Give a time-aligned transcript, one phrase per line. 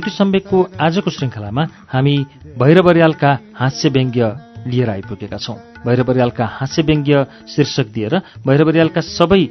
[0.00, 1.62] श्रुति सम्वेकको आजको श्रृङ्खलामा
[1.92, 2.14] हामी
[2.58, 4.24] भैरवरियालका हास्य व्यङ्ग्य
[4.66, 7.16] लिएर आइपुगेका छौं। भैरवरियालका हास्य व्यङ्ग्य
[7.54, 8.14] शीर्षक दिएर
[8.46, 9.42] भैरवरियालका सबै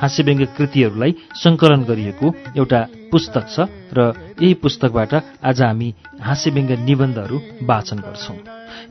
[0.00, 2.26] हास्य व्यङ्ग्य कृतिहरूलाई सङ्कलन गरिएको
[2.60, 2.80] एउटा
[3.12, 3.56] पुस्तक छ
[3.96, 5.12] र यही पुस्तकबाट
[5.48, 5.88] आज हामी
[6.20, 8.36] हास्य व्यङ्ग्य निबन्धहरू वाचन गर्छौं।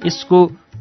[0.01, 0.37] यसको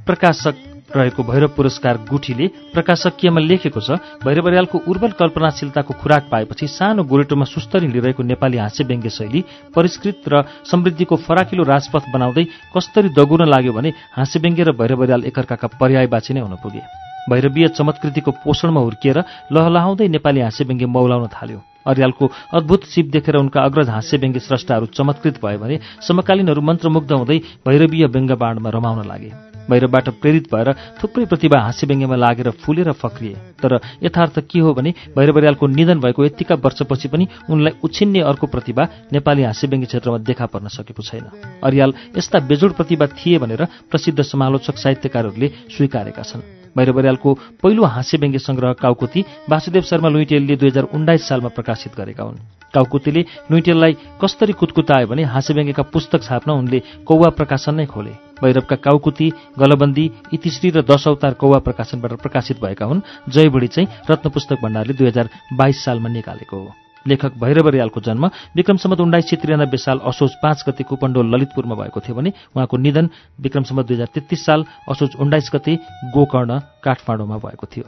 [0.09, 7.45] प्रकाशक रहेको भैरव पुरस्कार गुठीले प्रकाशकीयमा लेखेको छ भैरवरियालको उर्वल कल्पनाशीलताको खुराक पाएपछि सानो गोरेटोमा
[7.45, 9.45] सुस्तरी लिइरहेको नेपाली हास्य व्यङ्ग्य शैली
[9.75, 12.45] परिष्कृत र समृद्धिको फराकिलो राजपथ बनाउँदै
[12.75, 16.83] कस्तरी दगुर्न लाग्यो भने हास्य व्यङ्ग्य र भैरवरियाल एकअर्काका पर्यायवाची नै हुन पुगे।
[17.31, 19.19] भैरवीय चमत्कृतिको पोषणमा हुर्किएर
[19.53, 22.25] लहलहाउँदै नेपाली हास्य व्यङ्ग्य मौलाउन थाल्यो। अर्यालको
[22.55, 28.07] अद्भुत सिप देखेर उनका अग्रज हास्य व्यङ्ग्य स्रष्टाहरू चमत्कृत भयो भने समकालीनहरू मन्त्रमुग्ध हुँदै भैरवीय
[28.07, 30.73] व्यङ्ग्य बाँडमा रमाउन लागे। भैरवबाट प्रेरित भएर
[31.03, 36.25] थुप्रै प्रतिभा हास्य व्यङ्ग्यमा लागेर फुलेर फक्रिए। तर यथार्थ के हो भने भैरवरियालको निधन भएको
[36.25, 41.25] यत्तिका वर्षपछि पनि उनलाई उछिन्ने अर्को प्रतिभा नेपाली हास्य व्यङ्ग्य क्षेत्रमा देखा पर्न सकेको छैन।
[41.63, 46.43] अर्याल यस्ता बेजोड प्रतिभा थिए भनेर प्रसिद्ध समालोचक साहित्यकारहरूले स्वीकारेका छन्।
[46.77, 47.31] भैरवरियालको
[47.63, 52.37] पहिलो हास्य व्यङ्ग्य सङ्ग्रह काउकुती वासुदेव शर्मा लुइटेलले दुई हजार उन्नाइस सालमा प्रकाशित गरेका हुन्।
[52.75, 58.77] काउकुतीले लुइटेललाई कस्तरी कुतकुतायो भने हास्य व्यङ्ग्यका पुस्तक छाप्न उनले कौवा प्रकाशन नै खोले। भैरवका
[58.77, 64.59] काउकुती गलबन्दी इतिश्री र दश अवतार कौवा प्रकाशनबाट प्रकाशित भएका हुन्। जयबुढी चाहिँ रत्न पुस्तक
[64.63, 66.73] भण्डारले दुई हजार बाइस सालमा निकालेको हो।
[67.07, 68.27] लेखक भैरवरियालको जन्म
[68.57, 72.77] विक्रम सम्मत उन्नाइस सय त्रियानब्बे साल असोज पाँच गते कुपण्डोल ललितपुरमा भएको थियो भने उहाँको
[72.77, 75.75] निधन विक्रम सम्मत दुई हजार तेत्तिस साल असोज उन्नाइस गते
[76.11, 77.87] गोकर्ण काठमाडौँमा भएको थियो।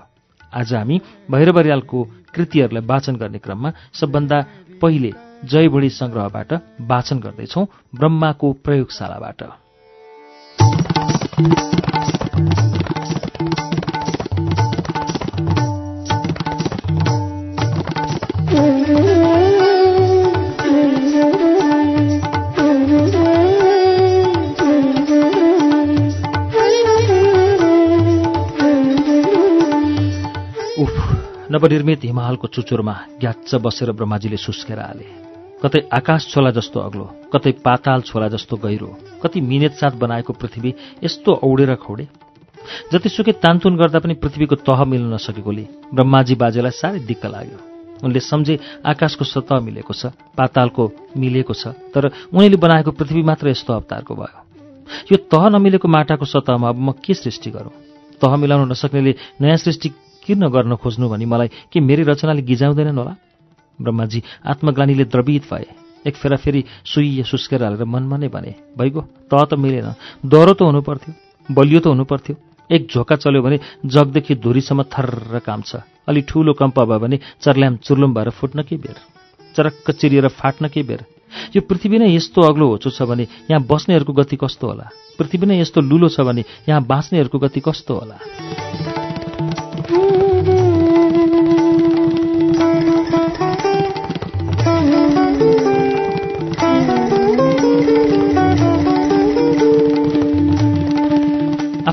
[0.53, 1.01] आज हामी
[1.31, 1.99] भैरवरियालको
[2.35, 4.39] कृतिहरूलाई वाचन गर्ने क्रममा सबभन्दा
[4.81, 5.13] पहिले
[5.45, 6.53] जयबुढी सङ्ग्रहबाट
[6.87, 7.65] वाचन गर्दैछौ
[7.95, 9.68] ब्रह्माको प्रयोगशालाबाट।
[31.51, 35.28] नवनिर्मित हिमालको चुचुरमा ग्याच्च बसेर ब्रह्माजीले सुस्केर हाले।
[35.63, 38.89] कतै आकाश छोला जस्तो अग्लो कतै पाताल छोला जस्तो गहिरो
[39.23, 40.71] कति मिनेत साथ बनाएको पृथ्वी
[41.05, 42.05] यस्तो औडेर खौडे।
[42.93, 45.65] जतिसुकै तानतुन गर्दा पनि पृथ्वीको तह मिल्न नसकेकोले
[45.95, 47.59] ब्रह्माजी बाजेलाई साह्रै दिक्क लाग्यो।
[48.05, 48.55] उनले सम्झे
[48.87, 50.83] आकाशको सतह मिलेको छ पातालको
[51.19, 54.39] मिलेको छ तर उनीले बनाएको पृथ्वी मात्र यस्तो अवतारको भयो।
[55.11, 57.75] यो तह नमिलेको माटाको सतहमा अब म के सृष्टि गरौँ?
[58.23, 59.89] तह मिलाउन नसक्नेले नयाँ सृष्टि
[60.23, 63.15] किन गर्न खोज्नु भनी मलाई के मेरै रचनाले गिजाउँदैनन् होला?
[63.81, 65.67] ब्रह्माजी आत्मग्लानीले द्रवित भए।
[66.07, 69.95] एक फेरा फेरि सुइए सुस्केर हालेर मनमा नै भने भइगयो त त मिलेन।
[70.25, 71.13] डह्रो त हुनु पर्थ्यो
[71.49, 72.37] बलियो त हुनु पर्थ्यो
[72.71, 77.77] एक झोका चल्यो भने जगदेखि धुरीसम्म थर्र काम छ। अलि ठूलो कम्प भयो भने चर्ल्याम
[77.81, 78.97] चुर्लुम भएर फुट्न के बेर?
[79.57, 81.05] चरक्क चिरिएर फाट्न के बेर?
[81.57, 84.87] यो पृथ्वी नै यस्तो अग्लो होचो छ भने यहाँ बस्नेहरूको गति कस्तो होला?
[85.19, 88.17] पृथ्वी नै यस्तो लुलो छ भने यहाँ बाँच्नेहरूको गति कस्तो होला?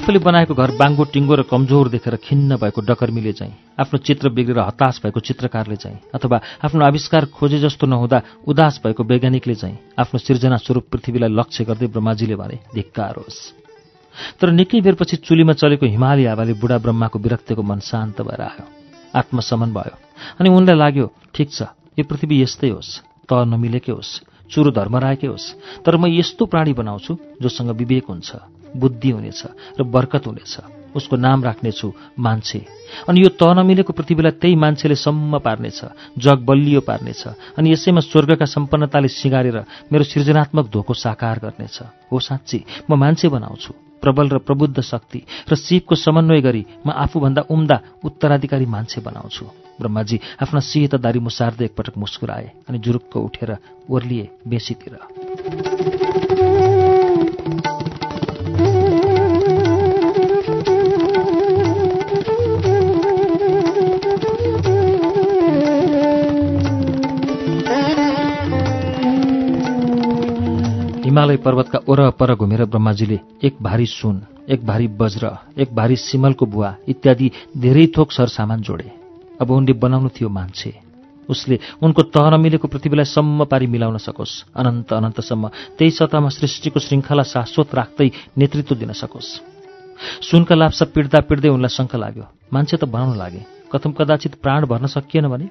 [0.05, 4.61] आफूले बनाएको घर बाङ्गो टिङ्गो र कमजोर देखेर खिन्न भएको डकर्मीले चाहिँ आफ्नो चित्र बिग्रेर
[4.61, 10.17] हताश भएको चित्रकारले चाहिँ अथवा आफ्नो आविष्कार खोजे जस्तो नहुँदा उदास भएको वैज्ञानिकले चाहिँ आफ्नो
[10.21, 13.41] सृजना स्वरूप पृथ्वीलाई लक्ष्य गर्दै ब्रह्माजीले भने धिक्कार होस्
[14.37, 18.65] तर निकै बेरपछि चुलीमा चलेको हिमाली हावाले बुढा ब्रह्माको विरक्तिको मन शान्त भएर आयो
[19.09, 19.97] आत्मसमन भयो।
[20.37, 24.21] अनि उनलाई लाग्यो ठिक छ यो पृथ्वी यस्तै होस् त नमिलेकै होस्
[24.53, 29.41] चुरो धर्मरायकै होस् तर म यस्तो प्राणी बनाउँछु जोसँग विवेक हुन्छ। बुद्धि हुनेछ
[29.79, 30.53] र बर्कत हुनेछ।
[30.95, 31.87] उसको नाम राख्नेछु
[32.19, 32.59] मान्छे।
[33.09, 35.79] अनि यो तह नमिलेको पृथ्वीलाई त्यही मान्छेले सम्म पार्नेछ
[36.15, 37.23] जग बलियो पार्नेछ।
[37.59, 39.57] अनि यसैमा स्वर्गका सम्पन्नताले सिँगारेर
[39.91, 41.77] मेरो सृजनात्मक धोको साकार गर्नेछ।
[42.11, 45.19] हो साँच्ची म मान्छे बनाउँछु। प्रबल र प्रबुद्ध शक्ति
[45.51, 49.45] र शिवको समन्वय गरी म आफूभन्दा उम्दा उत्तराधिकारी मान्छे बनाउँछु।
[49.75, 53.51] ब्रह्माजी आफ्ना सिहत दारी मुसार्दै एकपटक मुस्कुराए अनि जुरुक्क उठेर
[53.89, 55.94] ओर्लिए बेसीतिर।
[71.15, 74.15] हिमालय पर्वतका वरपर घुमेर ब्रह्माजीले एक भारी सुन
[74.51, 78.91] एक भारी वज्र एक भारी सिमलको बुवा इत्यादि धेरै थोक सरसामान जोडे।
[79.39, 80.73] अब उनले बनाउनु थियो मान्छे।
[81.29, 85.47] उसले उनको तह नमिलेको पृथ्वीलाई सम्म पारी मिलाउन सकोस् अनन्त अनन्तसम्म
[85.79, 89.29] त्यही सतहमा सृष्टिको श्रृङ्खला शाश्वत राख्दै नेतृत्व दिन सकोस्।
[90.27, 93.41] सुनका लाप्सा पिड्दा पिड्दै उनलाई शङ्का लाग्यो। मान्छे त बनाउन लागे।
[93.71, 95.47] कथम कदाचित प्राण भर्न सकिएन भने?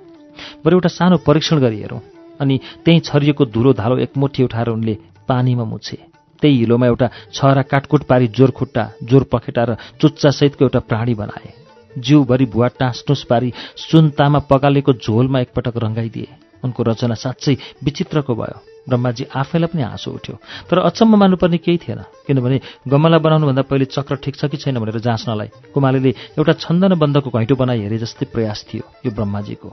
[0.60, 2.04] बरु एउटा सानो परीक्षण गरी हेरौँ।
[2.36, 5.98] अनि त्यहीँ छरिएको धुलो धालो एकमुठी उठाएर उनले पानीमा मुछे।
[6.42, 11.52] त्यही हिलोमा एउटा छहरा काटकुट पारी जोर खुट्टा जोर पखेटा र चुच्चासहितको एउटा प्राणी बनाए।
[11.96, 16.28] जिउभरि भुवा टाँसटुस पारी सुनतामा पगालेको झोलमा एकपटक रङ्गाइदिए
[16.64, 17.54] उनको रचना साँच्चै
[17.84, 20.34] विचित्रको भयो ब्रह्माजी आफैलाई पनि हाँसो उठ्यो।
[20.68, 24.98] तर अचम्म मान्नुपर्ने केही थिएन किनभने गमला बनाउनुभन्दा पहिले चक्र ठिक छ कि छैन भनेर
[25.00, 29.68] जाँच्नलाई कुमालीले एउटा छन्दन बन्धको घैँटो बनाई हेरे जस्तै प्रयास थियो यो ब्रह्माजीको।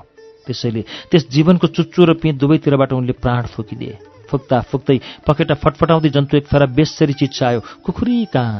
[0.48, 0.81] त्यसैले
[1.12, 4.97] त्यस जीवनको चुच्चो र पिँ दुवैतिरबाट उनले प्राण फुकिदिए। फुक्दा फुक्दै
[5.27, 8.59] पखेटा फटफटाउँदै जन्तु एक फेरा बेसरी चिच्चायो कुखुरी कहाँ?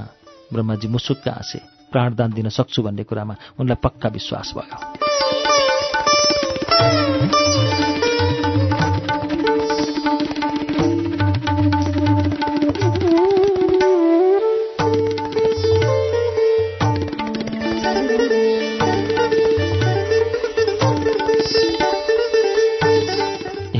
[0.54, 1.60] ब्रह्माजी मुसुक्क हाँसे
[1.92, 4.78] प्राणदान दिन सक्छु भन्ने कुरामा उनलाई पक्का विश्वास भयो।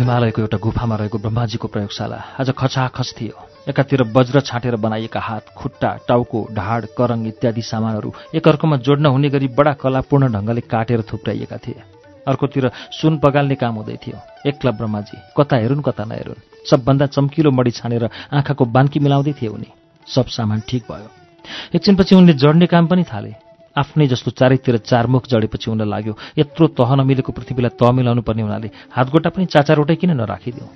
[0.02, 3.38] हिमालयको एउटा गुफामा रहेको ब्रह्माजीको प्रयोगशाला आज खचाखच थियो।
[3.70, 9.48] एकातिर वज्र छाँटेर बनाइएका हात खुट्टा टाउको ढाड करङ इत्यादि सामानहरू एकअर्कोमा जोड्न हुने गरी
[9.54, 11.84] बडा कलापूर्ण ढङ्गले काटेर थुप्राइएका थिए।
[12.28, 14.18] अर्कोतिर सुन पगाल्ने काम हुँदै थियो।
[14.50, 16.42] एक्ला ब्रह्माजी कता हेरुन् कता नहेरुन्?
[16.66, 19.70] सबभन्दा चम्किलो मडी छानेर आँखाको बान्की मिलाउँदै थिए उनी।
[20.08, 21.10] सब सामान ठिक भयो।
[21.76, 23.34] एकछिनपछि उनले जड्ने काम पनि थाले।
[23.78, 28.70] आफ्नै जस्तो चारैतिर चारमुख जडेपछि उनलाई लाग्यो। यत्रो तह नमिलेको पृथ्वीलाई तह मिलाउनु पर्ने हुनाले
[28.92, 30.70] हातगोटा पनि चाचारोटै किन नराखिदिउँ?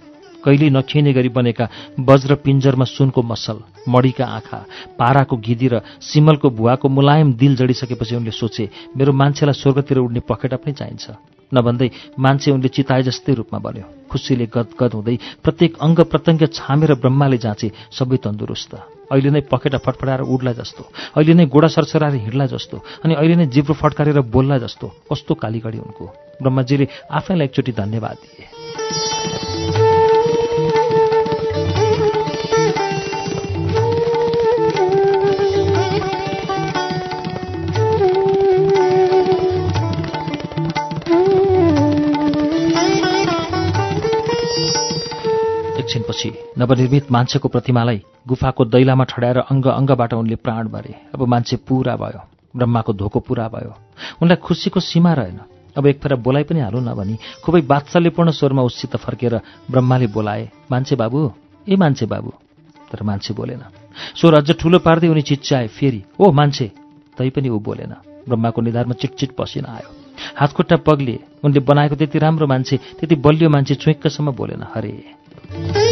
[0.44, 1.66] कहिल्यै नखिने गरी बनेका
[2.00, 3.58] वज्र पिञ्जरमा सुनको मसल
[3.90, 4.60] मडीका आँखा
[4.94, 10.58] पाराको गिदी र सिमलको भुवाको मुलायम दिल जडिसकेपछि उनले सोचे मेरो मान्छेलाई स्वर्गतिर उड्ने पखेटा
[10.62, 16.42] पनि चाहिन्छ। नभन्दै मान्छे उनले चिताए जस्तै रूपमा बन्यो खुसीले गदगद हुँदै प्रत्येक अङ्ग प्रत्यङ्ग
[16.58, 18.74] छामेर ब्रह्माले जाँचे सबै तन्दुरुस्त।
[19.12, 20.82] अहिले नै पखेटा फटफडाएर उड्ला जस्तो
[21.18, 22.76] अहिले नै गोडा सरसराएर हिँड्ला जस्तो
[23.06, 26.06] अनि अहिले नै जिब्रो फटकारेर बोल्ला जस्तो कस्तो कालीगढी उनको।
[26.42, 29.45] ब्रह्माजीले आफैलाई एकचोटि धन्यवाद दिए।
[45.96, 51.96] एकछिनपछि नवनिर्मित मान्छेको प्रतिमालाई गुफाको दैलामा ठडाएर अङ्ग अङ्गबाट उनले प्राण भरे। अब मान्छे पुरा
[51.96, 52.22] भयो
[52.56, 53.72] ब्रह्माको धोको पुरा भयो।
[54.22, 55.40] उनलाई खुसीको सीमा रहेन।
[55.78, 59.40] अब एक फेर बोलाइ पनि हालौँ न भनी खुबै बात्सल्यपूर्ण स्वरमा उसित फर्केर
[59.72, 61.20] ब्रह्माले बोलाए मान्छे बाबु
[61.68, 62.32] ए मान्छे बाबु।
[62.92, 63.64] तर मान्छे बोलेन।
[64.20, 66.72] स्वर अझ ठुलो पार्दै उनी चिच्चाए फेरि ओ मान्छे
[67.18, 67.94] तैपनि ऊ बोलेन।
[68.28, 69.90] ब्रह्माको निधारमा चिटचिट पसिना आयो।
[70.36, 75.85] हातखुट्टा पग्लिए। उनले बनाएको त्यति राम्रो मान्छे त्यति बलियो मान्छे चुइक्कसम्म बोलेन हरे।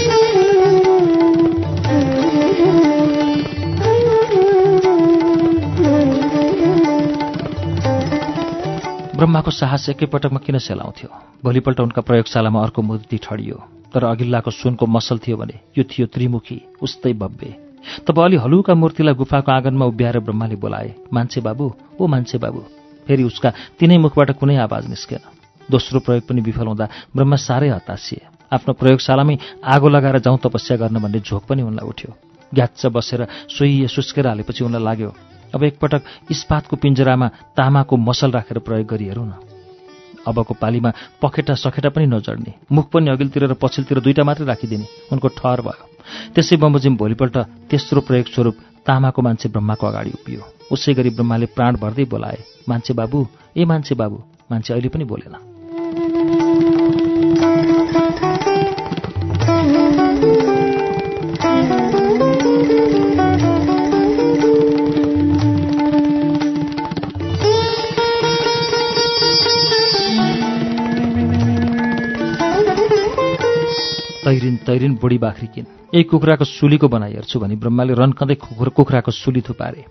[9.24, 11.08] ब्रह्माको साहस एकैपटकमा किन सेलाउँथ्यो?
[11.44, 13.56] भोलिपल्ट उनका प्रयोगशालामा अर्को मूर्ति ठडियो
[13.96, 19.16] तर अघिल्लाको सुनको मसल थियो भने यो थियो त्रिमुखी उस्तै भव्य। तब अलि हलुका मूर्तिलाई
[19.16, 22.62] गुफाको आँगनमा उभ्याएर ब्रह्माले बोलाए मान्छे बाबु ओ मान्छे बाबु।
[23.08, 23.50] फेरि उसका
[23.80, 25.24] तिनै मुखबाट कुनै आवाज निस्केन।
[25.72, 31.00] दोस्रो प्रयोग पनि विफल हुँदा ब्रह्मा साह्रै हतासिए आफ्नो प्रयोगशालामै आगो लगाएर जाउँ तपस्या गर्न
[31.00, 32.12] भन्ने झोक पनि उनलाई उठ्यो।
[32.52, 35.12] ग्याच्च बसेर सोही सुस्केर हालेपछि उनलाई लाग्यो
[35.54, 39.34] अब एकपटक इस्पातको पिञ्जरामा तामाको मसल राखेर प्रयोग गरी हेरौँ न।
[40.28, 40.92] अबको पालीमा
[41.22, 45.86] पखेटा सखेटा पनि नजड्ने। मुख पनि अघिल्तिर र पछिल्तिर दुईवटा मात्रै राखिदिने। उनको ठहर भयो।
[46.36, 47.38] त्यसै बमोजिम भोलिपल्ट
[47.70, 48.56] तेस्रो प्रयोग स्वरूप
[48.88, 50.42] तामाको मान्छे ब्रह्माको अगाडि उभियो।
[50.72, 54.18] उसै गरी ब्रह्माले प्राण भर्दै बोलाए मान्छे बाबु ए मान्छे बाबु
[54.52, 55.53] मान्छे अहिले पनि बोलेन।
[74.24, 79.12] तैरिन तैरिन बुढी बाख्री किन यही कुखुराको सुलीको बनाइ हेर्छु भने ब्रह्माले रन्कँदै कुखुर कुखुराको
[79.14, 79.84] सुली थुपारे।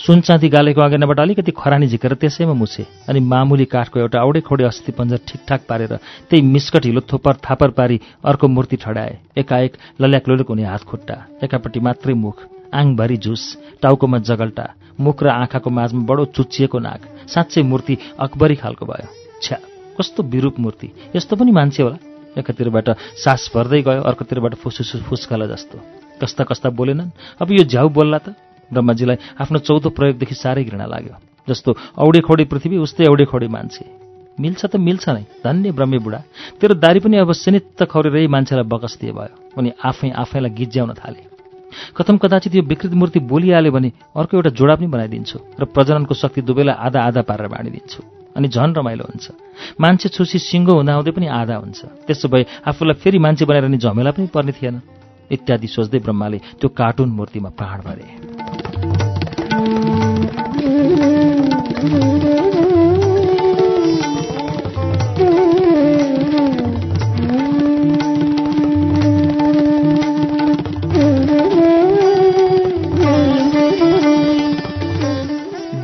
[0.00, 4.64] सुन चाँदी गालेको अगेनाबाट अलिकति खरानी झिकेर त्यसैमा मुछे अनि मामुली काठको एउटा औडे खोडे
[4.64, 5.94] अस्थि पन्जर ठिकठाक पारेर
[6.30, 11.16] त्यही मिस्कट हिलो थोपर थापर पारी अर्को मूर्ति ठडाए। एकाएक लल्याक लोलुक हुने हात खुट्टा
[11.42, 12.42] एकापट्टि मात्रै मुख
[12.74, 13.42] आङभरि झुस
[13.82, 14.66] टाउकोमा जगल्टा
[15.00, 19.06] मुख र आँखाको माझमा बडो चुच्चिएको नाक साँच्चै मूर्ति अकबरी खालको भयो।
[19.42, 19.58] छ्या
[19.98, 22.88] कस्तो विरूप मूर्ति। यस्तो पनि मान्छे होला। एकातिरबाट
[23.20, 25.76] सास भर्दै गयो अर्कोतिरबाट फुसुसु फुस्कला जस्तो।
[26.20, 27.10] कस्ता कस्ता बोलेनन्?
[27.40, 28.26] अब यो झ्याउ बोल्ला त।
[28.72, 31.14] ब्रह्माजीलाई आफ्नो चौथो प्रयोगदेखि साह्रै घृणा लाग्यो।
[31.48, 33.84] जस्तो औडे खौडे पृथ्वी उस्तै औडे खौडे मान्छे।
[34.40, 36.20] मिल्छ त मिल्छ नै। धन्य ब्रह्मे बुढा
[36.58, 41.22] तेरो दारी पनि अब सिनित्त खौरेरै मान्छेलाई बकस्तिए भयो। उनी आफै आफैलाई गिज्याउन थाले।
[41.92, 46.40] कथम कदाचित यो विकृत मूर्ति बोलिहाल्यो भने अर्को एउटा जोडा पनि बनाइदिन्छु र प्रजननको शक्ति
[46.42, 49.26] दुवैलाई आधा आधा पारेर बाँडिदिन्छु। अनि झन रमाइलो हुन्छ।
[49.80, 54.10] मान्छे छुसी सिङ्गो हुँदाहुँदै पनि आधा हुन्छ। त्यसो भए आफूलाई फेरि मान्छे बनाएर नि झमेला
[54.10, 54.80] पनि पर्ने थिएन।
[55.30, 58.06] इत्यादि सोच्दै ब्रह्माले त्यो कार्टुन मूर्तिमा प्राण भरे।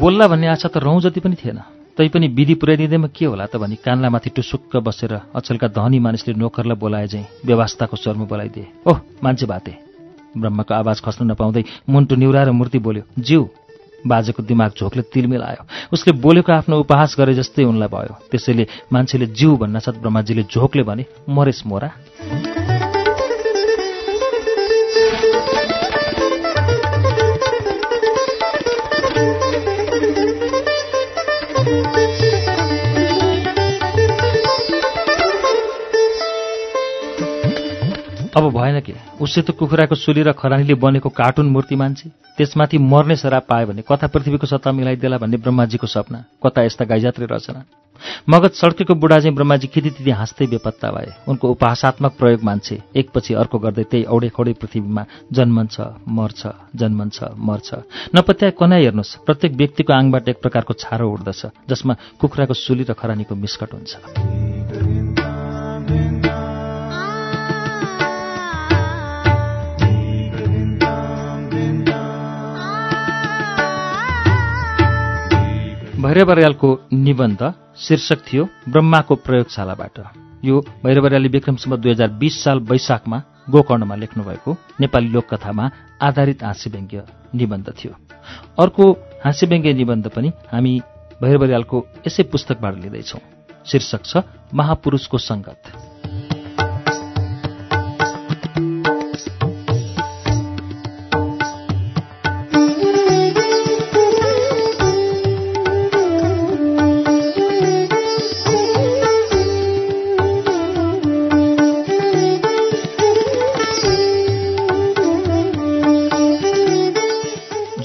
[0.00, 3.76] बोल्ला भन्ने आशा त रौँ जति पनि थिएन। तैपनि विधि पुर्याइदिँदैमा के होला त भनी
[3.84, 9.72] कान्लामाथि टुसुक्क बसेर अचेलका धनी मानिसले नोकरलाई बोलाए चाहिँ व्यवस्थाको स्वरमा बोलाइदिए। ओह मान्छे बाते
[10.32, 13.42] ब्रह्मको आवाज खस्न नपाउँदै मुन्टु निउरा र मूर्ति बोल्यो जिउ
[14.00, 19.26] बाजेको दिमाग झोकले तिलमेल आयो उसले बोलेको आफ्नो उपहास गरे जस्तै उनलाई भयो। त्यसैले मान्छेले
[19.36, 22.59] जिउ भन्नासाथ ब्रह्माजीले झोकले भने मरेस मोरा।
[38.36, 43.16] अब भएन के। उसले त कुखुराको सुली र खरानीले बनेको कार्टुन मूर्ति मान्छे। त्यसमाथि मर्ने
[43.16, 47.64] शराब पायो भने कता पृथ्वीको सत्ता मिलाइदेला भन्ने ब्रह्माजीको सपना। कता यस्ता गाइजात्रे रचना।
[48.28, 53.58] मगत सड्केको बुढा चाहिँ ब्रह्माजी खिदितिथि हाँस्दै बेपत्ता भए। उनको उपहासात्मक प्रयोग मान्छे एकपछि अर्को
[53.58, 55.76] गर्दै त्यही औडे खौडे पृथ्वीमा जन्मन्छ
[56.08, 56.40] मर्छ
[56.76, 57.68] जन्मन्छ मर्छ।
[58.14, 63.34] नपत्याए कना हेर्नुहोस्। प्रत्येक व्यक्तिको आङबाट एक प्रकारको छारो उठ्दछ जसमा कुखुराको सुली र खरानीको
[63.34, 64.59] मिस्कट हुन्छ।
[76.00, 77.42] भैरवरियालको निबन्ध
[77.76, 79.98] शीर्षक थियो ब्रह्माको प्रयोगशालाबाट।
[80.44, 83.18] यो भैरवरियाली विक्रमसम्म दुई हजार बिस साल वैशाखमा
[83.50, 85.70] गोकर्णमा लेख्नुभएको नेपाली लोककथामा
[86.02, 87.04] आधारित हाँस्यव्यङ्ग्य
[87.34, 87.92] निबन्ध थियो।
[88.62, 88.84] अर्को
[89.24, 90.72] हाँस्यव्यङ्ग्य निबन्ध पनि हामी
[91.22, 93.20] भैरवरियालको यसै पुस्तकबाट लिँदैछौँ।
[93.66, 95.89] शीर्षक छ महापुरुषको सङ्गत।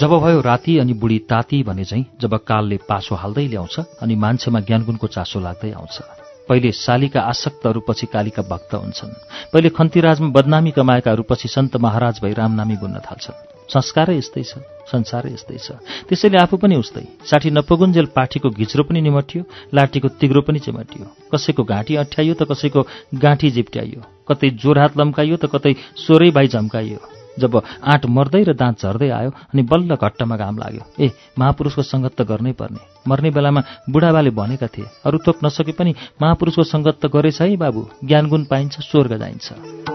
[0.05, 4.59] जब भयो राति अनि बुढी ताती भने चाहिँ जब कालले पासो हाल्दै ल्याउँछ अनि मान्छेमा
[4.61, 5.97] ज्ञानगुणको चासो लाग्दै आउँछ।
[6.45, 9.13] पहिले शालीका आसक्तहरू पछि कालीका भक्त हुन्छन्।
[9.49, 15.33] पहिले खन्तीराजमा बदनामी कमाएकाहरू पछि सन्त महाराज भई रामनामी गुन्न थाल्छन्। संस्कारै यस्तै छ संसारै
[15.33, 19.41] यस्तै छ। त्यसैले आफू पनि उस्तै। साठी नपगुन्जेल पाठीको घिच्रो पनि निमटियो
[19.73, 22.81] लाठीको तिग्रो पनि चिमटियो। कसैको घाँटी अठ्याइयो त कसैको
[23.17, 28.53] गाँठी जिप्ट्याइयो कतै जोर हात लम्काइयो त कतै सोरै भाइ झम्काइयो। जब आँट मर्दै र
[28.53, 33.29] दाँत झर्दै आयो अनि बल्ल घट्टमा घाम लाग्यो। ए महापुरुषको सङ्गत त गर्नै पर्ने। मर्ने
[33.31, 38.43] बेलामा बुढाबाले भनेका थिए अरू थोक नसके पनि महापुरुषको सङ्गत त गरेछ है बाबु। ज्ञानगुण
[38.45, 39.94] पाइन्छ स्वर्ग जाइन्छ।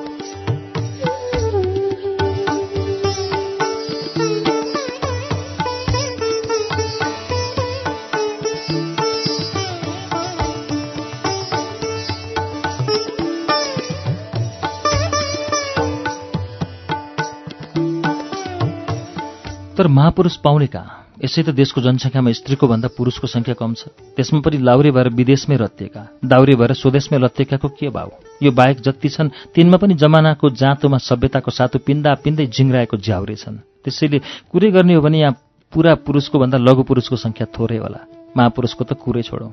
[19.81, 24.41] तर महापुरुष पाउने कहाँ यसै त देशको जनसङ्ख्यामा स्त्रीको भन्दा पुरुषको सङ्ख्या कम छ। त्यसमा
[24.45, 28.09] पनि लाउरे भएर विदेशमै रत्तिएका दाउरे भएर स्वदेशमै रत्तिएकाको के भाउ
[28.45, 33.57] यो बाहेक जति छन् तिनमा पनि जमानाको जाँतोमा सभ्यताको सातो पिन्दा पिन्दै झिङ्राएको झ्याउरे छन्।
[33.85, 34.19] त्यसैले
[34.53, 35.37] कुरै गर्ने हो भने यहाँ
[35.73, 38.01] पुरा पुरुषको भन्दा लघु पुरुषको सङ्ख्या थोरै होला।
[38.37, 39.53] महापुरुषको त कुरै छोडौँ।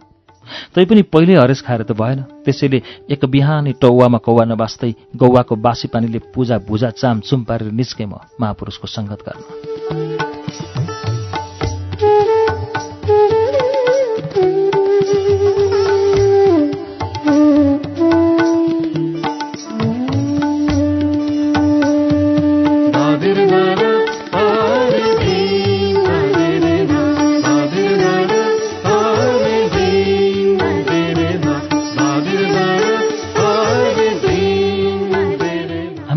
[0.75, 2.79] तैपनि पहिले हरेस खाएर त भएन। त्यसैले
[3.11, 8.23] एक बिहानै टौवामा कौवा नबास्दै गौवाको बासी पानीले पूजा भुजा चाम चुम पारेर निस्के म
[8.39, 10.26] महापुरुषको सङ्गत गर्न। Thank you.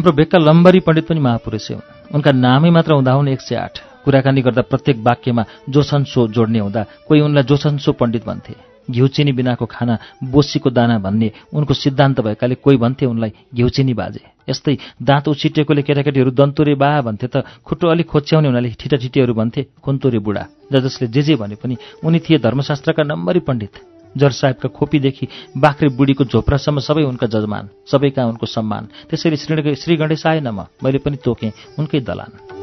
[0.00, 3.74] हाम्रो बेक्का लम्बरी पण्डित पनि महापुरुषै हुन्। उनका नामै मात्र हुँदा हुन् एक सय आठ।
[4.00, 8.54] कुराकानी गर्दा प्रत्येक वाक्यमा जोसन्सो जोड्ने हुँदा कोही उनलाई जोसन्सो पण्डित भन्थे।
[8.88, 13.92] घिउ चिनी बिनाको खाना बोसीको दाना भन्ने उनको सिद्धान्त भएकाले कोही भन्थे उनलाई घिउ चिनी
[13.92, 19.60] बाजे। यस्तै दाँत उछिटेकोले केटाकेटीहरू दन्तोरे बा भन्थे त खुट्टो अलिक खोच्याउने हुनाले ठिटाठिटीहरू भन्थे
[19.84, 23.74] खुन्तोरे बुढा। जसले जे जे भने पनि उनी थिए धर्मशास्त्रका नम्बरी पण्डित।
[24.16, 29.96] जर साहेबका खोपीदेखि बाख्रे बुढीको झोप्रासम्म सबै उनका जजमान सबैका उनको सम्मान। त्यसरी श्री श्री
[29.96, 32.59] गणेश आएन म। मैले पनि तोकेँ उनकै दलान।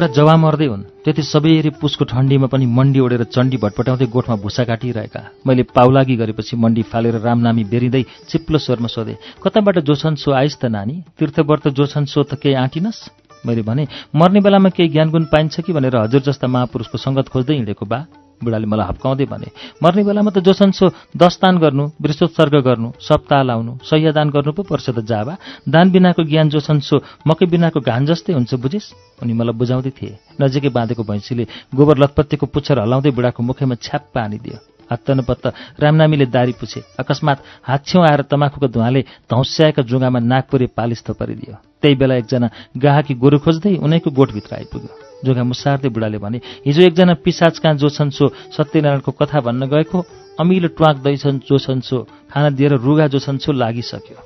[0.00, 4.64] बुढा जवा मर्दै हुन्। त्यति सबैरी पुसको ठण्डीमा पनि मण्डी ओढेर चण्डी भटपटाउँदै गोठमा भुसा
[4.64, 10.56] काटिरहेका। मैले पाउलागी गरेपछि मण्डी फालेर रामनामी बेरिँदै चिप्लो स्वरमा सोधेँ कताबाट जोछन् सो आइस्
[10.56, 11.04] त नानी?
[11.20, 13.44] तीर्थव्रत जोछन् सो त केही आँटिनस्?
[13.44, 13.84] मैले भने
[14.16, 15.72] मर्ने बेलामा केही ज्ञानगुण पाइन्छ कि?
[15.72, 18.00] भनेर हजुर जस्ता महापुरुषको सङ्गत खोज्दै हिँडेको बा।
[18.42, 19.48] बुढाले मलाई हप्काउँदै भने
[19.82, 24.86] मर्ने बेलामा त जोसन्सो दस दान गर्नु वृषोत्सर्ग गर्नु सप्ताह लाउनु सह्यदान गर्नु पो पर्छ
[24.96, 25.34] त जाबा
[25.68, 26.96] दान बिनाको ज्ञान जोसन्सो
[27.28, 28.86] मकै बिनाको घान जस्तै हुन्छ बुझिस्?
[29.22, 31.44] उनी मलाई बुझाउँदै थिए नजिकै बाँधेको भैँसीले
[31.76, 34.56] गोबर लतपत्तीको पुच्छर हलाउँदै बुढाको मुखैमा छ्याप्प पानिदियो
[34.90, 35.44] हत्त नपत्त
[35.82, 41.94] रामनामीले दारी पुछे अकस्मात हात छेउ आएर तमाखुको धुवाले धौस्याएका जुङ्गामा नागपुरे पालिस थपरिदियो। त्यही
[41.94, 47.58] बेला एकजना गाहकी गोरु खोज्दै उनैको गोठभित्र आइपुग्यो। जोगा मुसार्दै बुढाले भने हिजो एकजना पिसाच
[47.58, 48.24] कहाँ जो छन् सो
[48.56, 49.98] सत्यनारायणको कथा भन्न गएको
[50.40, 51.98] अमिलो ट्वाक दैछन् जो छन् सो
[52.32, 54.18] खाना दिएर रुगा जो छन् सो लागिसक्यो।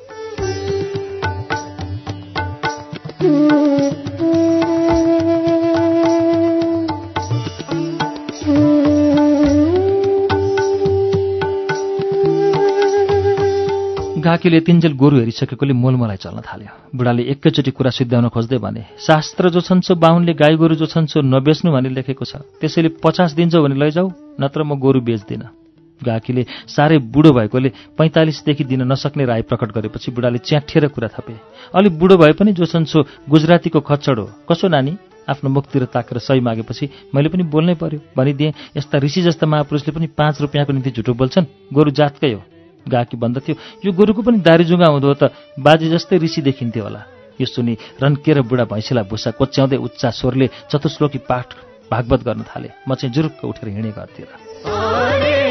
[14.24, 19.60] गाकीले तिनजेल गोरु हेरिसकेकोले मोलमलाई चल्न थाल्यो। बुढाले एकैचोटि कुरा सिद्ध्याउन खोज्दै भने शास्त्र जो
[19.60, 23.60] छन् सो बाहुनले गाई गोरु जो छन् सो नबेच्नु भनी लेखेको छ। त्यसैले पचास दिन्छौ
[23.60, 24.08] भने लैजाऊ
[24.40, 25.52] नत्र म गोरु बेच्दिनँ।
[26.00, 31.36] गाकीले साह्रै बुढो भएकोले पैँतालिसदेखि दिन नसक्ने राय प्रकट गरेपछि बुढाले च्याठिएर कुरा थपे।
[31.76, 34.96] अलिक बुढो भए पनि जो छन् सो गुजरातीको खच्चड हो। कसो नानी?
[35.28, 40.06] आफ्नो मुखतिर ताकेर सही मागेपछि मैले पनि बोल्नै पर्यो। भनिदिएँ यस्ता ऋषि जस्ता महापुरुषले पनि
[40.16, 42.42] पाँच रुपियाँको निम्ति झुटो बोल्छन्। गोरु जातकै हो।
[42.88, 47.02] गाकी भन्दथ्यो यो गोरुको पनि दारीजुङ्गा हुँदो त बाजे जस्तै ऋषि देखिन्थ्यो होला।
[47.40, 51.48] यो सुनि रन्केर बुढा भैँसीलाई भुसा कोच्याउँदै उच्चा स्वरले चतुश्लोकी पाठ
[51.90, 55.43] भागवत गर्न थाले। म चाहिँ जुरुक्क उठेर हिँडे गर्थेँ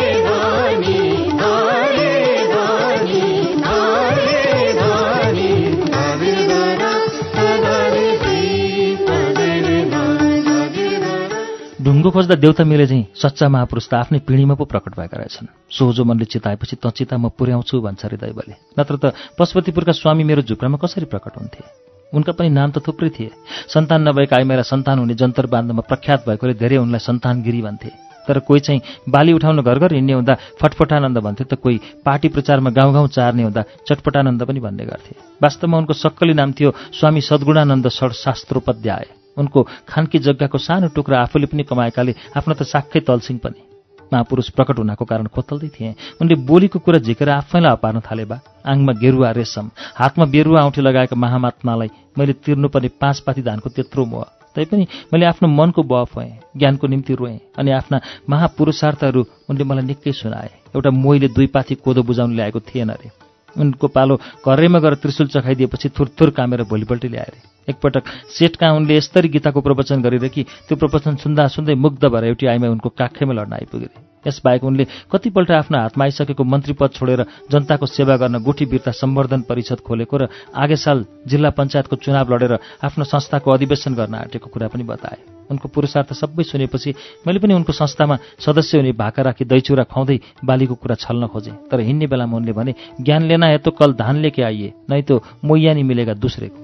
[12.03, 16.03] ढुङ्गो खोज्दा देउता मिले चाहिँ सच्चा महापुरुष त आफ्नै पिँढीमा पो प्रकट भएका रहेछन्। सोझो
[16.03, 20.83] मनले चिताएपछि त चिता म पुर्याउँछु भन्छ अरे दैवले नत्र त पशुपतिपुरका स्वामी मेरो झुक्रामा
[20.83, 21.63] कसरी प्रकट हुन्थे?
[22.11, 23.31] उनका पनि नाम त थुप्रै थिए।
[23.71, 27.89] सन्तान नभएका आइमेरा सन्तान हुने जन्तर बान्धमा प्रख्यात भएकोले धेरै उनलाई सन्तानगिरी भन्थे।
[28.27, 32.69] तर कोही चाहिँ बाली उठाउन घर घर हिँड्ने हुँदा फटफटानन्द भन्थे त कोही पार्टी प्रचारमा
[32.75, 37.87] गाउँ गाउँ चार्ने हुँदा चटपटानन्द पनि भन्ने गर्थे। वास्तवमा उनको सक्कली नाम थियो स्वामी सद्गुणानन्द
[37.87, 43.61] शास्त्रोपाध्याय उनको खानकी जग्गाको सानो टुक्रा आफूले पनि कमाएकाले आफ्नो त साक्कै तल्सिङ पनि।
[44.13, 48.93] महापुरुष प्रकट हुनको कारण खोतल्दै थिए। उनले बोलीको कुरा झिकेर आफैलाई अपार्न थाले बा। आङमा
[49.01, 54.85] गेरुवा रेशम हातमा बेरुवा औँठी लगाएका महामात्मालाई मैले तिर्नुपर्ने पाँच पाथी धानको त्यत्रो मोह। तैपनि
[55.09, 60.49] मैले आफ्नो मनको बफ भएँ ज्ञानको निम्ति रोएँ अनि आफ्ना महापुरुषार्थहरू उनले मलाई निकै सुनाए।
[60.77, 63.09] एउटा मोहीले दुई पाथी कोदो बुझाउन ल्याएको थिएन अरे
[63.57, 64.15] उनको पालो
[64.47, 67.33] घरैमा गएर त्रिशुल चखाइदिएपछि थुरथुर कामेर भोलिपल्ट ल्याएर।
[67.69, 68.03] एकपटक
[68.37, 72.67] सेटका उनले यस्तरी गीताको प्रवचन गरेर कि त्यो प्रवचन सुन्दा सुन्दै मुग्ध भएर एउटी आइमा
[72.67, 78.15] उनको काखैमा लड्न आइपुगे यसबाहेक उनले कतिपल्ट आफ्नो हातमा आइसकेको मन्त्री पद छोडेर जनताको सेवा
[78.17, 83.51] गर्न गुठी बिर्ता सम्वर्धन परिषद खोलेको र आगे साल जिल्ला पञ्चायतको चुनाव लडेर आफ्नो संस्थाको
[83.51, 85.17] अधिवेशन गर्न आँटेको कुरा पनि बताए।
[85.51, 86.93] उनको पुरुषार्थ सबै सुनेपछि
[87.27, 91.79] मैले पनि उनको संस्थामा सदस्य हुने भाका राखी दैचुरा खुवाउँदै बालीको कुरा छल्न खोजेँ। तर
[91.79, 96.13] हिँड्ने बेलामा उनले भने ज्ञान लेना हेतु कल धान लेके आइए नै त मोयानी मिलेगा
[96.15, 96.62] दुसरेको।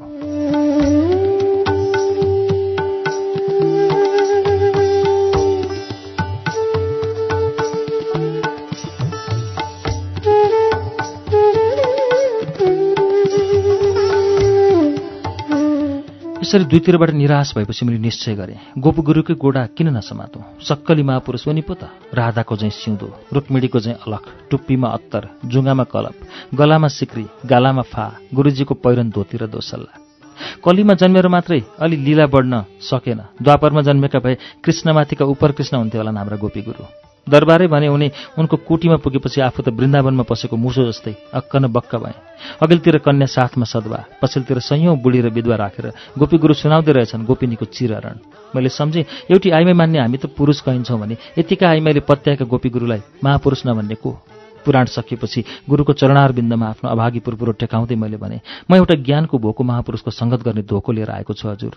[16.50, 20.42] यसरी दुईतिरबाट निराश भएपछि मैले निश्चय गरेँ गोपगुरुकै गोडा किन नसमातौँ?
[20.66, 23.08] सक्कली महापुरुष पनि पो त राधाको चाहिँ सिउँदो
[23.38, 26.16] रुक्मिडीको चाहिँ अलख टुप्पीमा अत्तर जुङ्गामा कलप
[26.58, 29.94] गलामा सिक्री गालामा फा गुरुजीको पहिरन धोती र दोसल्ला।
[30.66, 34.36] कलीमा जन्मेर मात्रै अलि लीला बढ्न सकेन द्वापरमा जन्मेका भए
[34.66, 39.62] कृष्णमाथिका उपर कृष्ण हुन्थ्यो होला हाम्रा गोपी गुरु दरबारै भने उनी उनको कुटीमा पुगेपछि आफू
[39.62, 42.16] त वृन्दावनमा पसेको मुसो जस्तै अक्क न बक्क भए।
[42.64, 45.86] अघिल्तिर कन्या साथमा सद्वा पछिल्तिर संयौँ बुढी र विधवा राखेर
[46.18, 48.18] गोपी गुरु सुनाउँदै रहेछन् गोपिनीको चिरहरण।
[48.56, 53.02] मैले सम्झेँ एउटी आइमै मान्ने हामी त पुरुष कहिन्छौँ भने यतिका आइमाईले पत्याएका गोपी गुरुलाई
[53.24, 54.12] महापुरुष नभन्ने को?
[54.60, 59.64] पुराण सकिएपछि गुरुको चरणार बिन्दमा आफ्नो अभागी पुरपुरो टेकाउँदै मैले भने म एउटा ज्ञानको भोको
[59.64, 61.74] महापुरुषको सङ्गत गर्ने धोको लिएर आएको छु हजुर।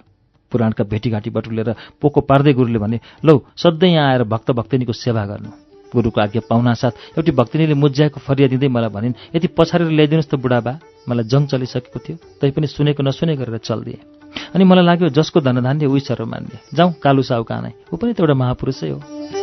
[0.52, 5.50] पुराणका भेटीघाटी बटुलेर पोको पार्दै गुरुले भने लौ सधैँ यहाँ आएर भक्त भक्तिनीको सेवा गर्नु।
[5.92, 10.72] गुरुको आज्ञा पाउनासाथ एउटी भक्तिनीले मुज्याएको फरिया दिँदै मलाई भनिन् यति पछारेर ल्याइदिनुहोस् त बुढाबा
[11.08, 13.98] मलाई जङ चलिसकेको थियो तैपनि सुनेको नसुने गरेर चलिदिए।
[14.56, 18.24] अनि मलाई लाग्यो जसको धनधान्य उही सर मान्ने जाउँ कालु साउ कानै ऊ पनि त
[18.24, 19.41] एउटा महापुरुषै हो।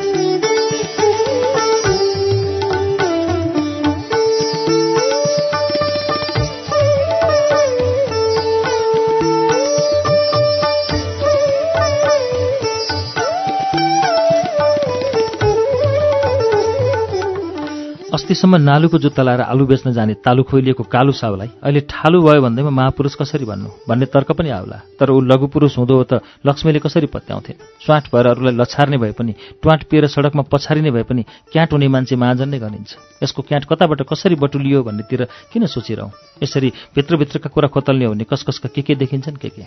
[18.29, 22.69] अस्तिसम्म नालुको जुत्ता लाएर आलु बेच्न जाने तालु खोइलिएको कालु साउलाई अहिले ठालु भयो भन्दैमा
[22.69, 23.69] महापुरुष कसरी भन्नु?
[23.89, 27.53] भन्ने तर्क पनि आउला। तर ऊ लघु पुरुष हुँदो हो त लक्ष्मीले कसरी पत्याउँथे?
[27.81, 29.33] स्वाट भएर अरूलाई लछार्ने भए पनि
[29.65, 32.93] ट्वाट पिएर सडकमा पछारिने भए पनि क्याट हुने मान्छे महाजन नै गनिन्छ
[33.25, 36.11] यसको क्याट कताबाट कसरी बटुलियो भन्नेतिर किन सोचिरहँ?
[36.45, 39.65] यसरी भित्रभित्रका कुरा खोतल्ने हुने कस कसका के के देखिन्छन् के के?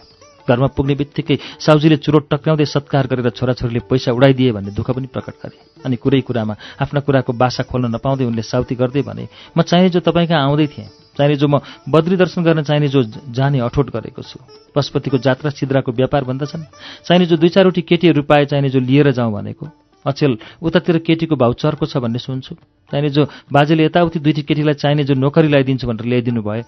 [0.48, 5.34] घरमा पुग्ने बित्तिकै साउजीले चुरोट टक्राउँदै सत्कार गरेर छोराछोरीले पैसा उडाइदिए भन्ने दुःख पनि प्रकट
[5.42, 9.88] गरे। अनि कुरै कुरामा आफ्ना कुराको बासा खोल्न नपाउँदै उनले साउती गर्दै भने म चाहिने
[9.90, 13.90] जो तपाईँ कहाँ आउँदै थिएँ चाहिने जो म बद्री दर्शन गर्न चाहिने जो जाने अठोट
[13.92, 14.38] गरेको छु।
[14.74, 16.64] पशुपतिको जात्रा सिद्राको व्यापार भन्दछन्
[17.04, 19.66] चाहिने जो दुई चारवटी केटीहरू पाए चाहिने जो लिएर जाउँ भनेको।
[20.04, 22.54] अचेल उतातिर केटीको भाउ चर्को छ भन्ने सुन्छु।
[22.90, 26.62] चाहिने जो बाजेले यताउति दुईटी केटीलाई चाहिने जो नोकरी लगाइदिन्छु भनेर ल्याइदिनु भए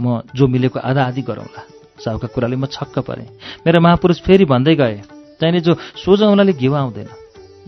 [0.00, 3.26] म जो मिलेको आधा आधी गरौँला। साहुका कुराले म छक्क परेँ।
[3.66, 4.96] मेरो महापुरुष फेरि भन्दै गए
[5.40, 7.08] चाहिने जो सोझो औँलाले घिउ आउँदैन।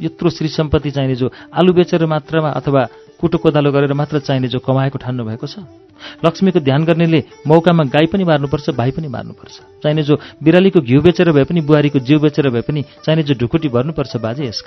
[0.00, 2.82] यत्रो श्री सम्पत्ति चाहिने जो आलु बेचेर मात्रमा अथवा
[3.20, 5.60] कुटो कोदालो गरेर मात्र चाहिने जो कमाएको ठान्नु भएको छ।
[6.24, 11.32] लक्ष्मीको ध्यान गर्नेले मौकामा गाई पनि मार्नुपर्छ भाइ पनि मार्नुपर्छ। चाहिने जो बिरालीको घिउ बेचेर
[11.32, 14.60] भए पनि बुहारीको जिउ बेचेर भए पनि चाहिने जो ढुकुटी भर्नुपर्छ बाजे यस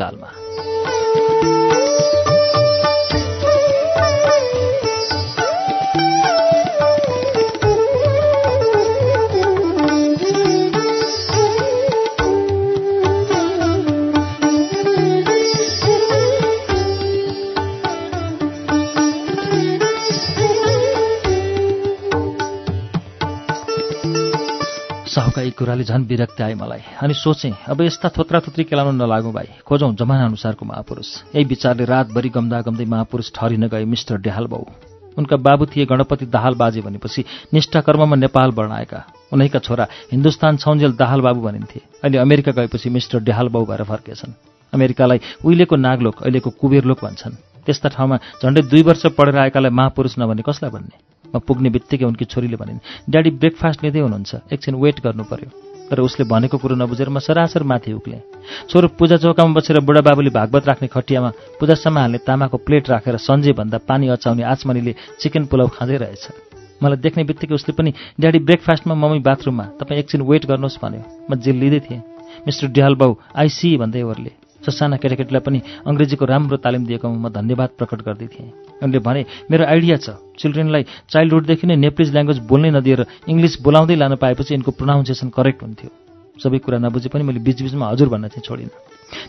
[25.13, 29.33] साहुका एक कुराले झन् विरक्ति आए मलाई। अनि सोचेँ अब यस्ता थोत्रा थोत्री केलाउन नलागौँ
[29.33, 34.47] भाइ। खोजौँ जमाना अनुसारको महापुरुष। यही विचारले रातभरि गम्दा गम्दै महापुरुष ठहरिन गए मिस्टर डेहाल
[34.47, 34.65] बाउ।
[35.17, 40.91] उनका बाबु थिए गणपति दाहाल बाजे भनेपछि निष्ठा कर्ममा नेपाल बढाएका उनैका छोरा हिन्दुस्तान छौन्जेल
[40.97, 44.33] दाहाल बाबु भनिन्थे। अहिले अमेरिका गएपछि मिस्टर डेहाल बाउ भएर फर्केछन्।
[44.73, 50.41] अमेरिकालाई उहिलेको नागलोक अहिलेको कुबेरलोक भन्छन्। त्यस्ता ठाउँमा झन्डै दुई वर्ष पढेर आएकालाई महापुरुष नभने
[50.41, 51.12] कसलाई भन्ने?
[51.33, 55.49] म पुग्ने बित्तिकै उनकी छोरीले भनिन् ड्याडी ब्रेकफास्ट लिँदै हुनुहुन्छ। एकछिन वेट गर्नु पर्यो
[55.89, 58.21] तर उसले भनेको कुरो नबुझेर म सरासर माथि उक्लेँ।
[58.69, 64.07] छोरो पूजा चौकामा बसेर बुढाबाबुले भागवत राख्ने खटियामा पूजासम्म हाल्ने तामाको प्लेट राखेर सन्जेभन्दा पानी
[64.15, 66.23] अचाउने आचमनीले चिकन पुलाउ खाँदै रहेछ।
[66.81, 71.35] मलाई देख्ने बित्तिकै उसले पनि ड्याडी ब्रेकफास्टमा मम्मी बाथरुममा तपाईँ एकछिन वेट गर्नुहोस् भन्यो। म
[71.35, 72.01] जेल लिँदै थिएँ।
[72.47, 74.31] मिस्टर डिहाल बाउ आइसी भन्दै ओरले।
[74.65, 78.51] ससाना केटाकेटीलाई पनि अङ्ग्रेजीको राम्रो तालिम दिएकोमा म धन्यवाद प्रकट गर्दै थिएँ।
[78.83, 79.21] उनले भने
[79.51, 84.71] मेरो आइडिया छ। चिल्ड्रेनलाई चाइल्डहुडदेखि नै नेप्लिज ल्याङ्ग्वेज बोल्नै नदिएर इङ्ग्लिस बोलाउँदै लान पाएपछि यिनको
[84.71, 85.89] प्रोनाउन्सिएसन करेक्ट हुन्थ्यो।
[86.41, 88.73] सबै कुरा नबुझे पनि मैले बिचबिचमा हजुर भन्न चाहिँ छोडिनँ।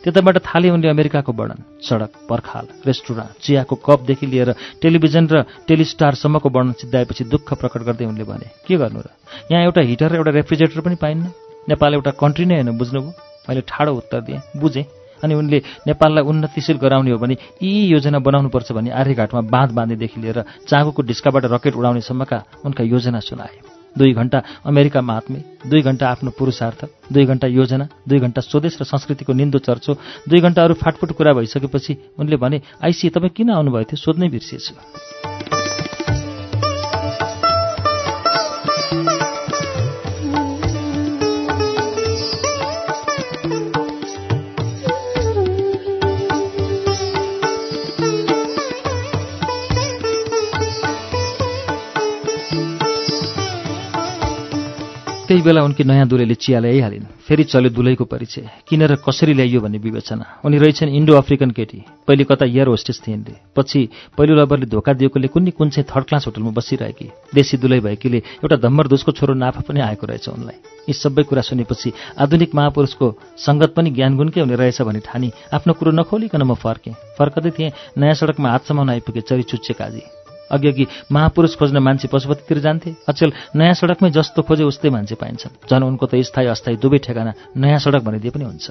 [0.03, 6.73] त्यताबाट थाले उनले अमेरिकाको वर्णन सडक पर्खाल रेस्टुरेन्ट चियाको कपदेखि लिएर टेलिभिजन र टेलिस्टारसम्मको वर्णन
[6.81, 9.13] सिद्धाएपछि दुःख प्रकट गर्दै उनले भने के गर्नु र?
[9.53, 11.25] यहाँ एउटा हिटर र एउटा रेफ्रिजरेटर पनि पाइन्न।
[11.69, 13.13] नेपाल एउटा कन्ट्री नै होइन बुझ्नुभयो?
[13.49, 14.85] मैले ठाडो उत्तर दिएँ। बुझेँ।
[15.23, 20.43] अनि उनले नेपाललाई उन्नतिशील गराउने हो भने यी योजना बनाउनुपर्छ भने आर्यघाटमा बाँध बाँध्नेदेखि लिएर
[20.69, 23.57] चाँगोको ढिस्काबाट रकेट उडाउनेसम्मका उनका योजना सुनाए।
[23.99, 25.39] दुई घन्टा अमेरिका महात्मे
[25.71, 29.95] दुई घन्टा आफ्नो पुरुषार्थ दुई घन्टा योजना दुई घन्टा स्वदेश र संस्कृतिको निन्दो चर्चो
[30.29, 34.03] दुई घन्टा अरू फाटफुट कुरा भइसकेपछि उनले भने आइसी तपाईँ किन आउनुभएको थियो?
[34.03, 35.64] सोध्नै बिर्सिएछु।
[55.35, 59.79] त्यही बेला उनकी नयाँ दुलैले चिया ल्याइहालिन्। फेरि चल्यो दुलैको परिचय। किनेर कसरी ल्याइयो भन्ने
[59.83, 63.81] विवेचना। उनी रहेछन् इन्डो अफ्रिकन केटी। पहिले कता एयर होस्टेस थिइन् पछि
[64.15, 68.57] पहिलो लबरले धोका दिएकोले कुनै कुन चाहिँ थर्ड क्लास होटलमा बसिरहेकी। देशी दुलै भएकीले एउटा
[68.63, 73.75] धम्मर दोषको छोरो नाफा पनि आएको रहेछ उनलाई। यी सबै कुरा सुनेपछि आधुनिक महापुरुषको सङ्गत
[73.75, 78.51] पनि ज्ञानगुणकै हुने रहेछ भने ठानी आफ्नो कुरो नखोलिकन म फर्केँ। फर्कदै थिएँ नयाँ सडकमा
[78.55, 84.43] हातसम्म आइपुगे चरी चुच्चे काजी। अघि महापुरुष खोज्न मान्छे पशुपतितिर जान्थे। अचेल नयाँ सडकमै जस्तो
[84.43, 88.45] खोजे उस्तै मान्छे पाइन्छन्। झन् उनको त स्थायी अस्थायी दुवै ठेगाना नयाँ सडक भनिदिए पनि
[88.45, 88.71] हुन्छ।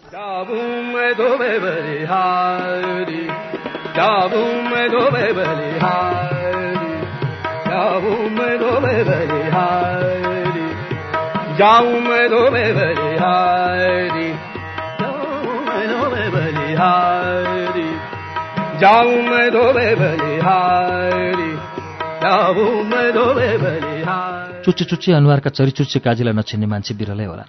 [24.65, 27.45] चुच्चे चुच्चे अनुहारका चरिचुच्चे काजीलाई नछिन्ने मान्छे बिरलै होला।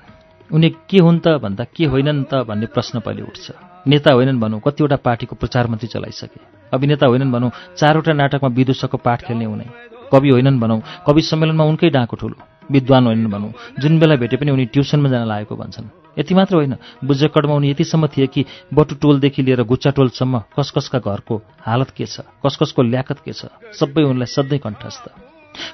[0.51, 3.47] उनी के हुन् त भन्दा के होइनन् त भन्ने प्रश्न पहिले उठ्छ।
[3.87, 6.41] नेता होइनन् भनौँ कतिवटा पार्टीको प्रचार मन्त्री चलाइसके।
[6.75, 9.67] अभिनेता होइनन् भनौँ चारवटा नाटकमा विदूषकको पाठ खेल्ने हुने
[10.13, 12.37] कवि होइनन् भनौँ कवि सम्मेलनमा उनकै डाँको ठुलो।
[12.71, 16.77] विद्वान होइनन् भनौँ। जुन बेला भेटे पनि उनी ट्युसनमा जान लागेको भन्छन्। यति मात्र होइन
[17.05, 23.19] बुझेकडमा उनी यतिसम्म थिए कि बटुटोलदेखि लिएर गुच्चाटोलसम्म कसकसका घरको हालत के छ कसकसको ल्याकत
[23.25, 25.09] के छ सबै उनलाई सधैँ कण्ठस्थ।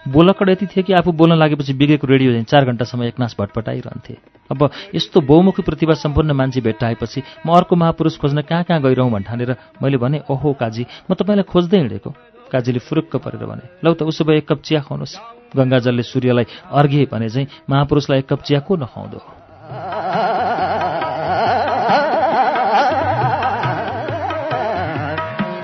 [0.08, 4.16] बोलकड यति थिए कि आफू बोल्न लागेपछि बिगेको रेडियो चाहिँ चार घन्टासम्म एकनाश भटपटाइरहन्थे।
[4.50, 9.56] अब यस्तो बहुमुखी प्रतिभा सम्पूर्ण मान्छे भेट्टाएपछि म अर्को महापुरुष खोज्न कहाँ कहाँ गइरहँ भन्ठानेर
[9.82, 12.10] मैले भने ओहो काजी म तपाईँलाई खोज्दै हिँडेको।
[12.52, 17.08] काजीले फुरुक्क परेर भने लौ त उसो भए एक कप चिया खुवाउनुहोस्। गङ्गाजलले सूर्यलाई अर्घे
[17.12, 19.20] भने चाहिँ महापुरुषलाई एक कप चिया को नखाउँदो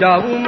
[0.01, 0.46] जाऊ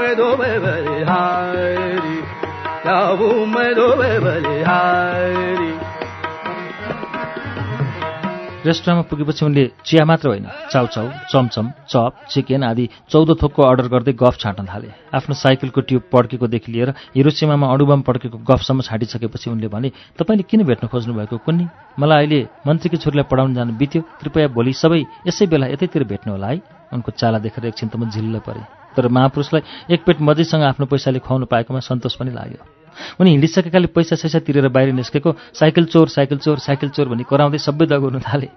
[8.69, 14.13] रेस्टुरेन्टमा पुगेपछि उनले चिया मात्र होइन चाउचाउ चमचम चप चिकन आदि चौध थोकको अर्डर गर्दै
[14.13, 19.89] गफ छाँट्न थाले। आफ्नो साइकलको ट्युब पड्केकोदेखि लिएर हिरोसीमामा अडुबम पड्केको गफसम्म छाँटिसकेपछि उनले भने
[20.19, 21.67] तपाईँले किन भेट्न खोज्नुभएको कुन्नी?
[21.99, 26.49] मलाई अहिले मन्त्रीकी छोरीलाई पढाउन जानु बित्यो कृपया भोलि सबै यसै बेला यतैतिर भेट्नु होला
[26.49, 26.61] है।
[26.93, 29.63] उनको चाला देखेर एकछिन त म झिल्ल परेँ। तर महापुरुषलाई
[29.95, 32.78] एक पेट मजैसँग आफ्नो पैसाले खुवाउनु पाएकोमा सन्तोष पनि लाग्यो।
[33.21, 37.59] उनी हिँडिसकेकाले पैसा सैसा तिरेर बाहिर निस्केको साइकल चोर साइकल चोर साइकल चोर भनी कराउँदै
[37.59, 38.49] सबै दगाउनु थाले।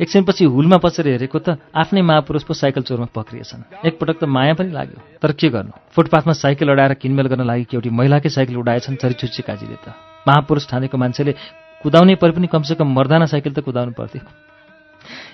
[0.00, 4.70] एकछिनपछि हुलमा पसेर हेरेको त आफ्नै महापुरुष पो साइकल चोरमा पक्रिएछन्। एकपटक त माया पनि
[4.72, 5.72] लाग्यो। तर के गर्नु?
[5.94, 9.92] फुटपाथमा साइकल अडाएर किनमेल गर्न लागि एउटी महिलाकै साइकल उडाएछन् छुच्ची काजीले त?
[10.28, 11.32] महापुरुष ठानेको मान्छेले
[11.82, 14.49] कुदाउने परे पनि कमसेकम मर्दाना साइकल त कुदाउनु पर्थ्यो।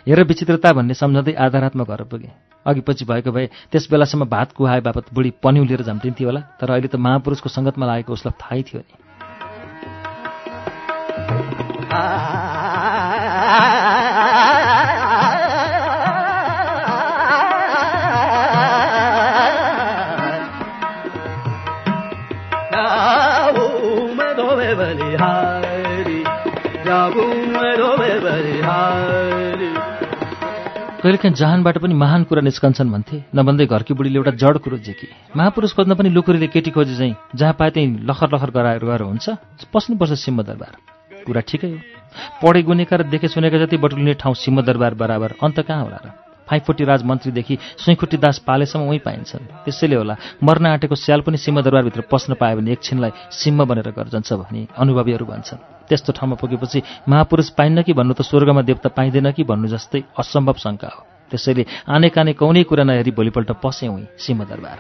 [0.09, 2.31] हेर विचित्रता भन्ने सम्झँदै आधा रातमा घर पुगेँ।
[2.67, 6.89] अघिपछि भएको भए त्यस बेलासम्म भात कुहाए बापत बुढी पन्यु लिएर झम्टिन्थ्यो होला तर अहिले
[6.89, 8.95] त महापुरुषको सङ्गतमा लागेको उसलाई थाहै थियो नि।
[31.07, 35.07] कहिलेकाहीँ जहानबाट पनि महान कुरा निस्कन्छन् भन्थे। नभन्दै घरकी बुढीले एउटा जड कुरो झेकी
[35.39, 39.27] महापुरुष खोज्न पनि लुकुरीले केटी खोजे चाहिँ जहाँ पाए त्यहीँ लखर लखर गराएर गएर हुन्छ।
[39.71, 40.75] पस्नुपर्छ सिंह दरबार
[41.23, 41.79] कुरा ठिकै हो।
[42.43, 46.11] पढे गुनेका र देखे सुनेका जति बटुल्ने ठाउँ सिंह दरबार बराबर। अन्त कहाँ होला र?
[46.51, 52.35] फाइफोटी राजमन्त्रीदेखि सुइखुट्टी दास पालेसम्म उहीँ पाइन्छन्। त्यसैले होला मर्न आँटेको स्याल पनि सिंहदरबारभित्र पस्न
[52.35, 57.93] पायो भने एकछिनलाई सिंह बनेर गर्जन्छ भनी अनुभवीहरू भन्छन्। त्यस्तो ठाउँमा पुगेपछि महापुरुष पाइन्न कि
[57.93, 62.63] भन्नु त स्वर्गमा देवता पाइँदैन कि भन्नु जस्तै असम्भव शङ्का हो। त्यसैले आने काने कौनै
[62.63, 64.79] कुरा नहेरी भोलिपल्ट पसे उहीँ सिंहदरबार।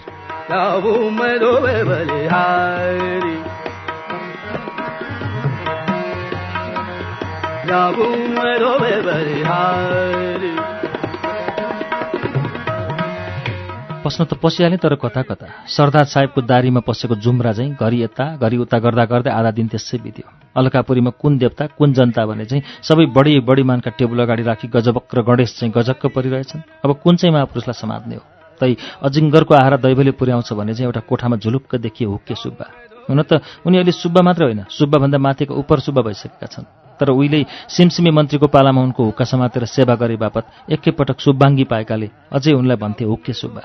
[14.06, 18.56] पस्न त पसिहालेँ तर कता कता। सरदार साहेबको दारीमा पसेको जुम्रा चाहिँ घरि यता घरि
[18.62, 23.06] उता गर्दा गर्दै आधा दिन त्यसै बित्यो। अलकापुरीमा कुन देवता कुन जनता भने चाहिँ सबै
[23.12, 27.34] बढी बढी मानका टेबल अगाडि राखी गजबक र गणेश चाहिँ गजक्क परिरहेछन्। अब कुन चाहिँ
[27.34, 28.24] महापुरुषलाई समात्ने हो?
[28.60, 32.66] तै अजिङ्गरको आहारा दैवले पुर्याउँछ भने चाहिँ एउटा कोठामा झुलुक्क देखिए हुक्के सुब्बा।
[33.08, 36.64] हुन त उनी अहिले सुब्बा मात्र होइन सुब्बाभन्दा माथिको उपर सुब्बा भइसकेका छन्।
[36.98, 42.52] तर उहिले सिमसिमी मन्त्रीको पालामा उनको हुक्का समातेर सेवा गरे बापत एकैपटक सुब्बाङ्गी पाएकाले अझै
[42.56, 43.62] उनलाई भन्थे हुक्के सुब्बा।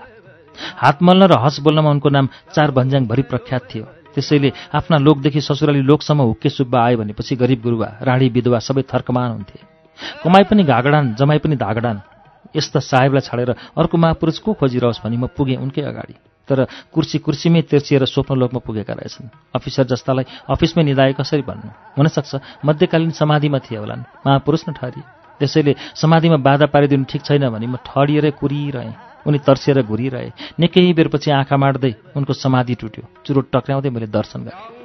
[0.78, 5.82] हात मल्न र हस बोल्नमा उनको नाम चार भन्ज्याङभरि प्रख्यात थियो। त्यसैले आफ्ना लोकदेखि ससुराली
[5.82, 9.60] लोकसम्म हुक्के सुब्बा आयो भनेपछि गरिब गुरुवा राडी विधवा सबै थर्कमान हुन्थे।
[10.24, 12.02] कमाई पनि घागडान जमाई पनि धागडान।
[12.56, 16.16] यस्ता साहेबलाई छाडेर अर्को महापुरुष को खोजिरहोस् भनी म पुगेँ उनकै अगाडि।
[16.48, 21.70] तर कुर्सी कुर्सीमै तेर्सिएर स्वप्नलोकमा पुगेका रहेछन्। अफिसर जस्तालाई अफिसमै निधाए कसरी भन्नु?
[21.96, 22.32] हुनसक्छ
[22.66, 25.04] मध्यकालीन समाधिमा थिए होलान्। महापुरुष न ठहरिए।
[25.40, 31.32] त्यसैले समाधिमा बाधा पारिदिनु ठिक छैन भने म ठडिएरै कुरिरहेँ। उनी तर्सिएर घुरिरहे। निकै बेरपछि
[31.32, 34.82] आँखा माड्दै उनको समाधि टुट्यो। चुरोट टक्राउँदै मैले दर्शन गरेँ।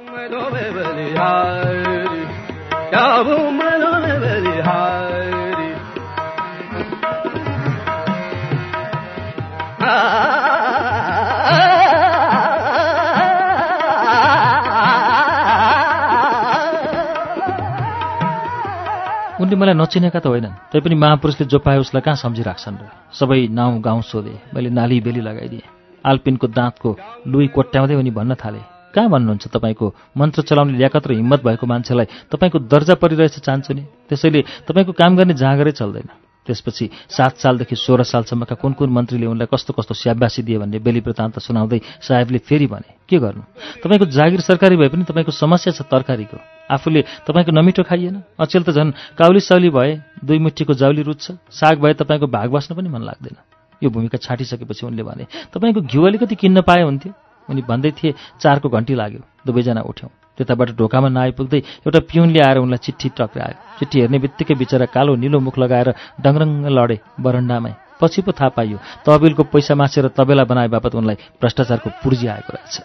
[19.47, 22.83] उनले मलाई नचिनेका त होइनन्। तैपनि महापुरुषले जो पाए उसलाई कहाँ सम्झिराख्छन् र?
[23.15, 25.63] सबै नाउँ गाउँ सोधे। मैले नाली बेली लगाइदिएँ।
[26.03, 26.89] आल्पिनको दाँतको
[27.31, 28.59] लुई कोट्याउँदै उनी भन्न थाले
[28.91, 29.87] कहाँ भन्नुहुन्छ तपाईँको?
[30.17, 35.15] मन्त्र चलाउने ल्याकत र हिम्मत भएको मान्छेलाई तपाईँको दर्जा परिरहेछ चाहन्छु नि। त्यसैले तपाईँको काम
[35.15, 40.41] गर्ने जाँगरै चल्दैन। त्यसपछि सात सालदेखि सोह्र सालसम्मका कुन कुन मन्त्रीले उनलाई कस्तो कस्तो स्याबासी
[40.43, 43.43] दिए भन्ने बेली वृत्तान्त सुनाउँदै साहेबले फेरि भने के गर्नु?
[43.83, 46.37] तपाईँको जागिर सरकारी भए पनि तपाईँको समस्या छ तरकारीको।
[46.71, 49.91] आफूले तपाईँको नमिठो खाइएन। अचेल त झन् काउली साउली भए
[50.23, 53.35] दुई मुठीको जाउली रुच्छ। साग भए तपाईँको भाग बस्न पनि मन लाग्दैन।
[53.83, 58.69] यो भूमिका छाटिसकेपछि उनले भने तपाईँको घिउ अलिकति किन्न पाए हुन्थ्यो। उनी भन्दै थिए चारको
[58.69, 64.17] घन्टी लाग्यो। दुवैजना उठ्यौँ। त्यताबाट ढोकामा नआइपुग्दै एउटा पिउनले आएर उनलाई चिठी टक्रायो। चिठी हेर्ने
[64.19, 65.89] बित्तिकै बिचरा कालो निलो मुख लगाएर
[66.21, 71.89] डङरङ्ग लडे बरन्डामै। पछि पो थाहा पाइयो तहबिलको पैसा मासेर तबेला बनाए बापत उनलाई भ्रष्टाचारको
[72.03, 72.75] पुर्जी आएको रहेछ।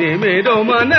[0.00, 0.92] मेरो मन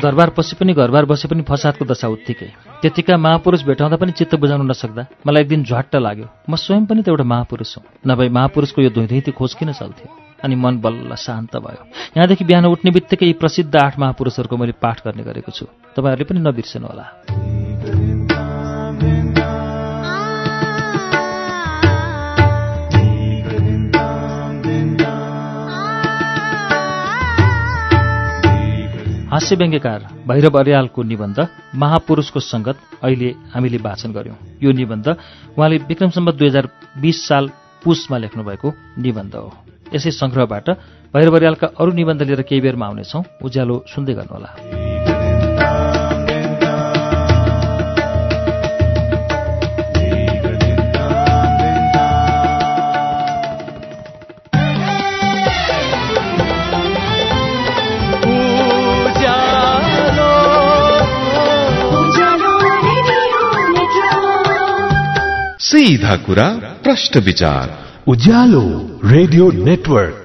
[0.00, 2.46] दरबार पछि पनि घरबार बसे पनि फसादको दशा उत्तिकै।
[2.82, 7.02] त्यतिका महापुरुष भेटाउँदा पनि चित्त बुझाउन नसक्दा मलाई एक दिन झट्ट लाग्यो। म स्वयं पनि
[7.02, 11.56] त एउटा महापुरुष हुँ। नभए महापुरुषको यो धुइधुइती खोज किन चल्थ्यो अनि मन बल्ल शान्त
[11.56, 11.84] भयो।
[12.16, 15.66] यहाँदेखि बिहान उठ्ने बित्तिकै यी प्रसिद्ध आठ महापुरुषहरूको मैले पाठ गर्ने गरेको छु।
[15.96, 17.59] तपाईँहरूले पनि नबिर्सनु
[29.30, 31.38] होला हास्य व्यङ्ग्यकार भैरव अर्यालको निबन्ध
[31.78, 35.06] महापुरुषको सङ्गत अहिले हामीले वाचन गर्यौं। यो निबन्ध
[35.54, 36.66] उहाँले विक्रमसम्म दुई हजार
[36.98, 37.50] बिस साल
[37.84, 39.54] पुसमा लेख्नुभएको निबन्ध हो।
[39.94, 40.66] यसै सङ्ग्रहबाट
[41.14, 44.89] भैरव अर्यालका अरू निबन्ध लिएर केही बेरमा आउनेछौँ। उज्यालो सुन्दै गर्नुहोला।
[65.70, 66.44] सीधा कुरा
[66.82, 67.68] प्रश्न विचार।
[68.08, 68.62] Ujyaalo
[69.04, 70.16] radio network.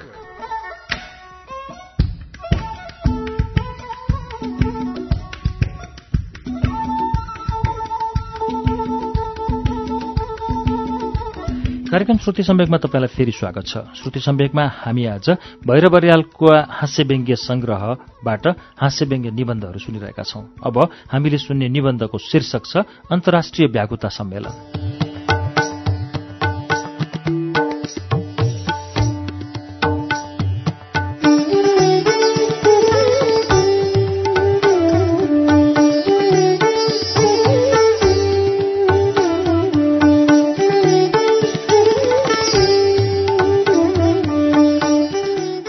[11.90, 15.30] कार्यक्रम श्रुति सम्वेकमा तपाईँलाई फेरि स्वागत छ। श्रुति सम्वेकमा हामी आज
[15.66, 18.48] भैरव बरियालको हास्य व्यङ्ग्य संग्रहबाट
[18.80, 22.76] हास्य व्यङ्ग्य निबन्धहरू सुनिरहेका छौं। अब हामीले सुन्ने निबन्धको शीर्षक छ
[23.12, 24.95] अन्तर्राष्ट्रिय व्याकुता सम्मेलन।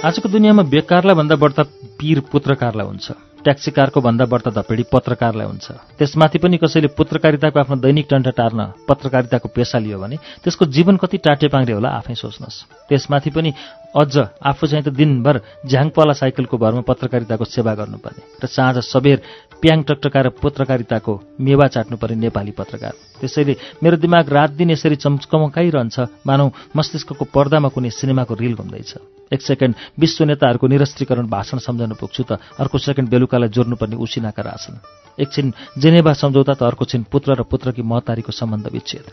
[0.08, 1.63] आजको दुनियाँमा बेकारलाई भन्दा बढ्ता
[2.00, 3.08] पीर पुत्रकारलाई हुन्छ।
[3.43, 5.65] ट्याक्सी कारको भन्दा बढ्ता धपेडी पत्रकारलाई हुन्छ।
[5.97, 11.17] त्यसमाथि पनि कसैले पत्रकारिताको आफ्नो दैनिक टन्ट टार्न पत्रकारिताको पेसा लियो भने त्यसको जीवन कति
[11.17, 13.50] टाटेपाङ्रे होला आफै सोच्नुहोस्। त्यसमाथि पनि
[13.95, 19.17] अझ आफू चाहिँ त दिनभर झ्याङपाला साइकलको भरमा पत्रकारिताको सेवा गर्नुपर्ने र साँझ सबेर
[19.58, 26.45] प्याङ टकटकाएर पत्रकारिताको मेवा चाट्नुपर्ने नेपाली पत्रकार। त्यसैले मेरो दिमाग रात दिन यसरी चम्चकमकाइरहन्छ मानौ
[26.78, 32.38] मस्तिष्कको पर्दामा कुनै सिनेमाको रिल घुम्दैछ। एक सेकेन्ड विश्व नेताहरूको निरस्त्रीकरण भाषण सम्झन पुग्छु त
[32.62, 34.78] अर्को सेकेन्ड बेलुकालाई जोड्नुपर्ने उसिनाका राछन्
[35.21, 39.06] एकछिन जेनेभा सम्झौता त अर्को छिन पुत्र र पुत्रकी महतारीको सम्बन्ध विच्छेद।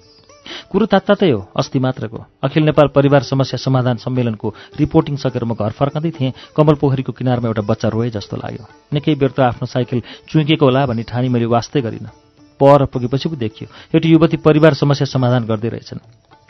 [0.69, 5.73] कुरो तात्तातै हो अस्ति मात्रको। अखिल नेपाल परिवार समस्या समाधान सम्मेलनको रिपोर्टिङ सकेर म घर
[5.73, 10.03] फर्कँदै थिएँ कमल पोखरीको किनारमा एउटा बच्चा रोए जस्तो लाग्यो। निकै बेर त आफ्नो साइकल
[10.29, 12.13] चुइकेको होला भन्ने ठानी मैले वास्तै गरिनँ।
[12.61, 16.05] पर पुगेपछि पो देखियो एउटा युवती परिवार समस्या समाधान गर्दै रहेछन्।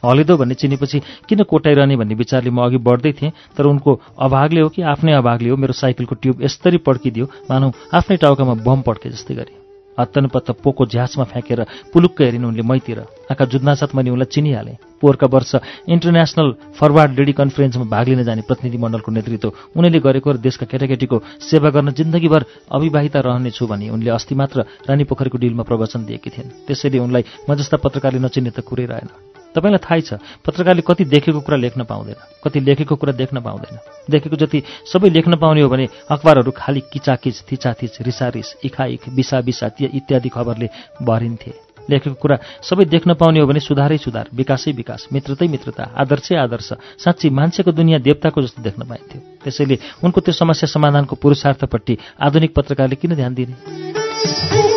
[0.04, 3.90] हलिदो भन्ने चिनेपछि किन कोटाइरहने भन्ने विचारले म अघि बढ्दै थिएँ तर उनको
[4.20, 8.80] अभागले हो कि आफ्नै अभागले हो मेरो साइकलको ट्युब यस्तरी पड्किदियो। मानौ आफ्नै टाउकामा बम
[8.82, 9.54] पड्के जस्तै गरी।
[9.98, 11.60] हत्तनपत्त पोको झ्यासमा फ्याँकेर
[11.94, 12.98] पुलुक्क हेरिन् उनले मैतिर।
[13.30, 15.54] आँखा जुत्नासाथ मैले उनलाई चिनिहालेँ। पोहोरका वर्ष
[15.86, 21.70] इन्टरनेसनल फरवार्ड लेडी कन्फरेन्समा भाग लिन जाने प्रतिनिधिमण्डलको नेतृत्व उनले गरेको र देशका केटाकेटीको सेवा
[21.70, 22.42] गर्न जिन्दगीभर
[22.74, 27.54] अविवाहिता रहनेछु भनी उनले अस्ति मात्र रानी पोखरीको डिलमा प्रवचन दिएकी थिइन्। त्यसैले उनलाई म
[27.54, 32.18] जस्ता पत्रकारले नचिन्ने त कुरै रहेन। तपाईँलाई थाहै छ पत्रकारले कति देखेको कुरा लेख्न पाउँदैन
[32.44, 33.78] कति लेखेको कुरा देख्न पाउँदैन।
[34.10, 39.70] देखेको जति सबै लेख्न पाउने हो भने अखबारहरू खालि किचाकिच थिचाथिच रिसारिस इखाइख बिसा बिसा
[39.80, 40.68] इत्यादि खबरले
[41.02, 41.52] भरिन्थे।
[41.84, 46.68] लेखेको कुरा सबै देख्न पाउने हो भने सुधारै सुधार विकासै विकास मित्रतै मित्रता आदर्शै आदर्श
[46.98, 52.96] साँच्ची मान्छेको दुनियाँ देवताको जस्तो देख्न पाइन्थ्यो। त्यसैले उनको त्यो समस्या समाधानको पुरुषार्थपट्टि आधुनिक पत्रकारले
[52.96, 54.73] किन ध्यान दिने?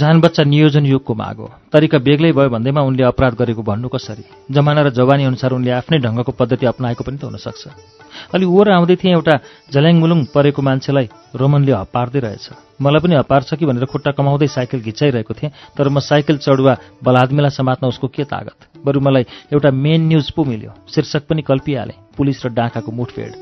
[0.00, 4.24] जान बच्चा नियोजन युगको माग हो। तरिका बेग्लै भयो भन्दैमा उनले अपराध गरेको भन्नु कसरी?
[4.48, 7.68] जमाना र जवानी अनुसार उनले आफ्नै ढङ्गको पद्धति अप्नाएको पनि त हुनसक्छ।
[8.34, 9.34] अलि ओर आउँदै थिएँ एउटा
[9.68, 12.46] झल्याङमुलुङ परेको मान्छेलाई रोमनले हपार्दै रहेछ।
[12.80, 16.74] मलाई पनि हपार्छ कि भनेर खुट्टा कमाउँदै साइकल घिचाइरहेको थिएँ तर म साइकल चढुवा
[17.04, 18.80] बलादमीलाई समात्न उसको के तागत?
[18.80, 23.32] बरु मलाई एउटा मेन न्युज पो मिल्यो। शीर्षक पनि कल्पिहालेँ पुलिस र डाँकाको मुठभेड।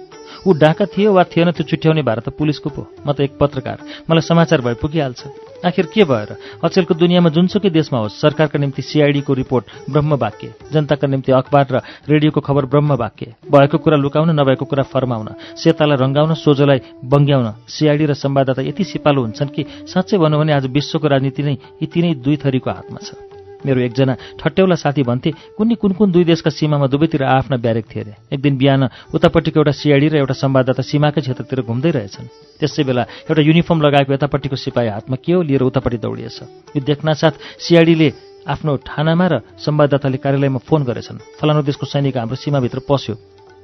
[0.47, 3.79] ऊ डाँका थियो वा थिएन त्यो चुट्याउने भार त पुलिसको पो। म त एक पत्रकार।
[4.11, 5.23] मलाई समाचार भए पुगिहाल्छ
[5.59, 6.37] आखिर के भएर?
[6.65, 12.41] अचेलको दुनियाँमा जुनसुकै देशमा होस् सरकारका निम्ति सिआइडीको रिपोर्ट ब्रह्मवाक्य जनताका निम्ति अखबार र रेडियोको
[12.41, 15.29] खबर ब्रह्मवाक्य। भएको कुरा लुकाउन नभएको कुरा फर्माउन
[15.59, 20.67] सेतालाई रङ्गाउन सोझोलाई बङ्ग्याउन सिआइडी र संवाददाता यति सिपालु हुन्छन् कि साँच्चै भनौँ भने आज
[20.71, 25.75] विश्वको राजनीति नै यी तिनै दुई थरीको हातमा छ। मेरो एकजना ठट्यौला साथी भन्थे कुनै
[25.83, 28.83] कुन कुन दुई देशका सीमामा दुवैतिर आफ्ना ब्यारेक थिए अरे एक दिन बिहान
[29.15, 32.27] उतापट्टिको एउटा सिआइडी र एउटा संवाददाता सीमाकै क्षेत्रतिर घुम्दै रहेछन्।
[32.63, 35.43] त्यसै बेला एउटा युनिफर्म लगाएको यतापट्टिको सिपाही हातमा के हो?
[35.43, 36.39] लिएर उतापट्टि दौडिएछ।
[36.77, 38.09] यो देख्नासाथ सिआइडीले
[38.47, 43.15] आफ्नो ठानामा र संवाददाताले कार्यालयमा फोन गरेछन्। फलानु देशको सैनिक हाम्रो सीमाभित्र पस्यो।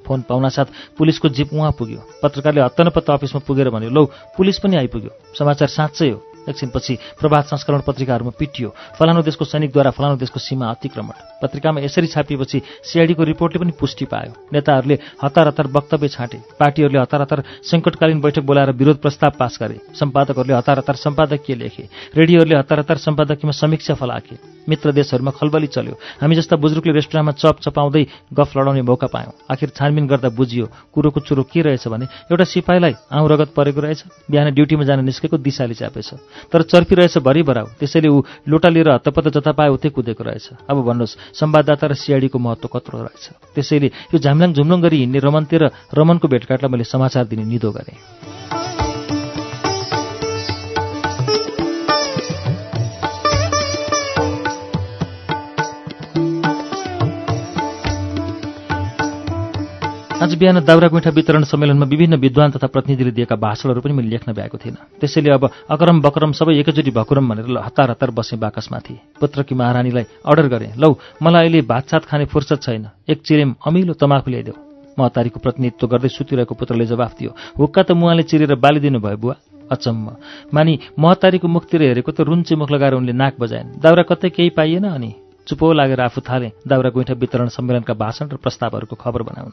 [0.04, 4.04] फोन पाउनासाथ पुलिसको जिप उहाँ पुग्यो। पत्रकारले हत्तनपत्त अफिसमा पुगेर भन्यो लौ
[4.36, 8.68] पुलिस पनि आइपुग्यो। समाचार साँच्चै हो। एकछिनपछि प्रभात संस्करण पत्रिकाहरूमा पिटियो।
[8.98, 14.32] फलानु देशको सैनिकद्वारा फलानु देशको सीमा अतिक्रमण। पत्रिकामा यसरी छापिएपछि सिआइडीको रिपोर्टले पनि पुष्टि पायो।
[14.52, 19.80] नेताहरूले हतार हतार वक्तव्य छाँटे। पार्टीहरूले हतार हतार सङ्कटकालीन बैठक बोलाएर विरोध प्रस्ताव पास गरे।
[19.94, 24.36] सम्पादकहरूले हतार हतार सम्पादकीय लेखे। रेडियोहरूले हतार हतार सम्पादकीयमा समीक्षा फलाके।
[24.68, 29.68] मित्र देशहरूमा खलबली चल्यो। हामी जस्ता बुजुर्गले रेस्टुरेन्टमा चप चपाउँदै गफ लडाउने मौका पायौँ। आखिर
[29.68, 34.54] छानबिन गर्दा बुझियो कुरोको चुरो के रहेछ भने एउटा सिपाहीलाई आउँ रगत परेको रहेछ। बिहान
[34.54, 36.10] ड्युटीमा जान निस्केको दिशाले चापेछ
[36.52, 40.66] तर चर्पी रहेछ भरि भराउ। त्यसैले ऊ लोटा लिएर हत्तपत्त जता पाए उतै कुदेको रहेछ।
[40.70, 43.24] अब भन्नुहोस् संवाददाता र सिआइडीको महत्त्व कत्रो रहेछ।
[43.54, 45.62] त्यसैले यो झामलाङ झुम्लुङ गरी हिँड्ने रमनतिर
[45.94, 48.83] रमनको भेटघाटलाई मैले समाचार दिने निदो गरेँ।
[60.24, 64.32] आज बिहान दाउरा गुइठा वितरण सम्मेलनमा विभिन्न विद्वान तथा प्रतिनिधिले दिएका भाषणहरू पनि मैले लेख्न
[64.32, 69.54] भ्याएको थिइनँ। त्यसैले अब अकरम बकरम सबै एकैचोटि भकुरम भनेर हतार हतार बसेँ बाकसमाथि। पुत्रकी
[69.54, 74.54] महारानीलाई अर्डर गरेँ। लौ मलाई अहिले भातसात खाने फुर्सद छैन। एक चिरेम अमिलो तमाखु ल्याइदेऊ।
[74.96, 79.36] महतारीको प्रतिनिधित्व गर्दै सुतिरहेको पुत्रले जवाफ दियो। हुक्का त मुहाले चिरेर बालिदिनु भयो बुवा।
[79.76, 80.08] अचम्म।
[80.54, 84.88] मानि महतारीको मुखतिर हेरेको त रुन्चे मुख लगाएर उनले नाक बजाएन् दाउरा कतै केही पाइएन
[84.88, 85.12] अनि?
[85.46, 89.52] चुपो लागेर आफू थाले दाउरा गुइठा वितरण सम्मेलनका भाषण र प्रस्तावहरूको खबर बनाउन।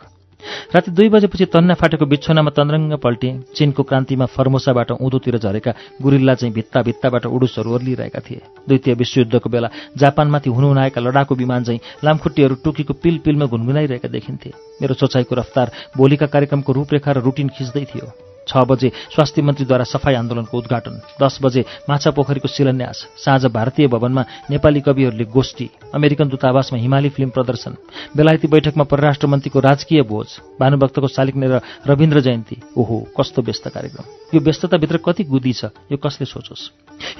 [0.74, 5.72] राति दुई बजेपछि तन्ना फाटेको बिछोनामा तन्द्रङ्ग पल्टिए चिनको क्रान्तिमा फर्मोसाबाट उँधोतिर झरेका
[6.02, 11.64] गुरिल्ला चाहिँ भित्ता भित्ताबाट उडुसहरू ओर्लिरहेका थिए। द्वितीय विश्वयुद्धको बेला जापानमाथि हुनुहुन आएका लडाकु विमान
[11.64, 14.50] चाहिँ लामखुट्टीहरू टुकीको पिल पिलमा गुनगुनाइरहेका देखिन्थे।
[14.82, 20.16] मेरो सोचाइको रफ्तार भोलिका कार्यक्रमको रूपरेखा र रुटिन खिच्दै थियो। छ बजे स्वास्थ्य मन्त्रीद्वारा सफाई
[20.16, 26.80] आन्दोलनको उद्घाटन दस बजे माछा पोखरीको शिलान्यास साँझ भारतीय भवनमा नेपाली कविहरूले गोष्ठी अमेरिकन दूतावासमा
[26.80, 27.76] हिमाली फिल्म प्रदर्शन
[28.18, 34.06] बेलायती बैठकमा परराष्ट्र मन्त्रीको राजकीय भोज भानुभक्तको शालिग्ने र रविन्द्र जयन्ती ओहो कस्तो व्यस्त कार्यक्रम।
[34.34, 36.70] यो व्यस्तताभित्र कति गुदी छ यो कसले सोचोस्?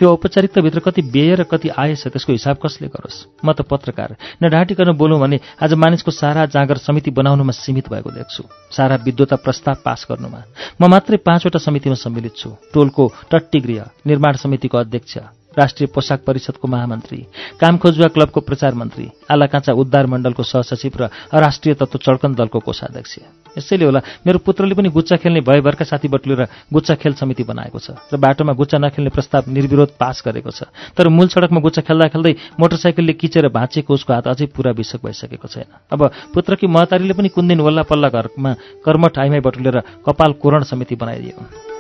[0.02, 3.26] यो औपचारिकताभित्र कति व्यय र कति आएछ त्यसको हिसाब कसले गरोस्?
[3.46, 8.12] म त पत्रकार न ढाँटिकन बोलौँ भने आज मानिसको सारा जाँगर समिति बनाउनुमा सीमित भएको
[8.12, 10.44] देख्छु। सारा विद्वता प्रस्ताव पास गर्नुमा।
[10.82, 15.18] म पाँचवटा समितिमा सम्मिलित छु। टोलको टट्टीगृह निर्माण समितिको अध्यक्ष।
[15.58, 17.18] राष्ट्रिय पोसाक परिषदको महामन्त्री
[17.60, 23.18] काम खोजुवा क्लबको प्रचार मन्त्री आलाकाँचा उद्धार मण्डलको सहसचिव र राष्ट्रिय तत्व चड्कन दलको कोषाध्यक्ष।
[23.58, 28.00] यसैले होला मेरो पुत्रले पनि गुच्चा खेल्ने भयभरका साथी बटुलेर गुच्चा खेल समिति बनाएको छ
[28.14, 32.34] र बाटोमा गुच्चा नखेल्ने प्रस्ताव निर्विरोध पास गरेको छ। तर मूल सडकमा गुच्चा खेल्दा खेल्दै
[32.56, 36.00] मोटरसाइकलले किचेर भाँचेको उसको हात अझै पुरा विषक भइसकेको छैन। अब
[36.32, 38.54] पुत्रकी महतारीले पनि कुन दिन वल्ला पल्ला घरमा
[38.88, 41.71] कर्मठ आइमाई बटुलेर कपाल कोरण समिति बनाइदियो।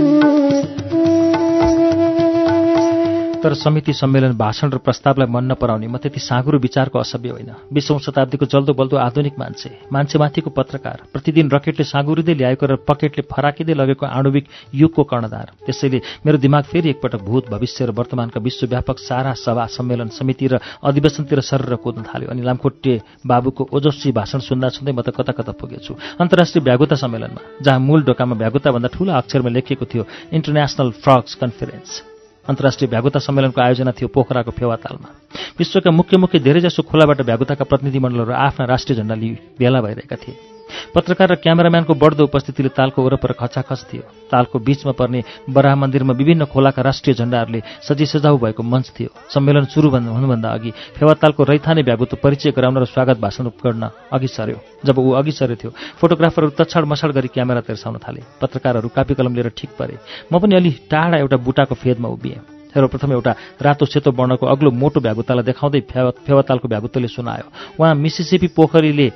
[0.00, 0.39] Thank you.
[3.42, 7.98] तर समिति सम्मेलन भाषण र प्रस्तावलाई मन नपराउने म त्यति साँगुरो विचारको असभ्य होइन। बिसौँ
[7.98, 14.06] शताब्दीको जल्दो बल्दो आधुनिक मान्छे मान्छेमाथिको पत्रकार प्रतिदिन रकेटले साँगुरिँदै ल्याएको र पकेटले फराकिँदै लगेको
[14.06, 19.66] आणुविक युगको कर्णधार। त्यसैले मेरो दिमाग फेरि एकपटक भूत भविष्य र वर्तमानका विश्वव्यापक सारा सभा
[19.72, 25.00] सम्मेलन समिति र अधिवेशनतिर सरेर कुद्न थाल्यो अनि लामखुट्टे बाबुको ओजस्वी भाषण सुन्दा सुन्दै म
[25.00, 30.04] त कता कता पुगेछु। अन्तर्राष्ट्रिय भ्यागुता सम्मेलनमा जहाँ मूल ढोकामा भ्यागुताभन्दा ठूला अक्षरमा लेखिएको थियो
[30.28, 32.09] इन्टरनेसनल फ्रग्स कन्फरेन्स।
[32.48, 35.08] अन्तर्राष्ट्रिय भ्यागुता सम्मेलनको आयोजना थियो पोखराको फेवातालमा।
[35.58, 40.59] विश्वका मुख्य मुख्य धेरैजसो खोलाबाट भ्यागुताका प्रतिनिधिमण्डलहरू आफ्ना राष्ट्रिय झण्डा लिई भेला भइरहेका थिए।
[40.94, 46.44] पत्रकार र क्यामेराम्यानको बढ्दो उपस्थितिले तालको वरपर खचाखच थियो। तालको बीचमा पर्ने बराह मन्दिरमा विभिन्न
[46.46, 52.16] खोलाका राष्ट्रिय झण्डाहरूले सजी सजाउ भएको मञ्च थियो। सम्मेलन सुरु हुनुभन्दा अघि फेवातालको रैथाने भ्यागुतो
[52.22, 56.84] परिचय गराउन र स्वागत भाषण गर्न अघि सर्यो जब ऊ अघि सरे थियो फोटोग्राफरहरू तछाड
[56.84, 59.98] मछाड गरी क्यामेरा तेर्साउन थाले। पत्रकारहरू कापी कलम लिएर ठिक परे।
[60.32, 62.40] म पनि अलि टाढा एउटा बुटाको फेदमा उभिएँ।
[62.70, 65.80] सर्वप्रथम एउटा रातो सेतो वर्णको अग्लो मोटो भ्यागुतालाई देखाउँदै
[66.22, 69.06] फेवातालको भ्यागुतोले सुनायो उहाँ मिसिसिपी पोखरीले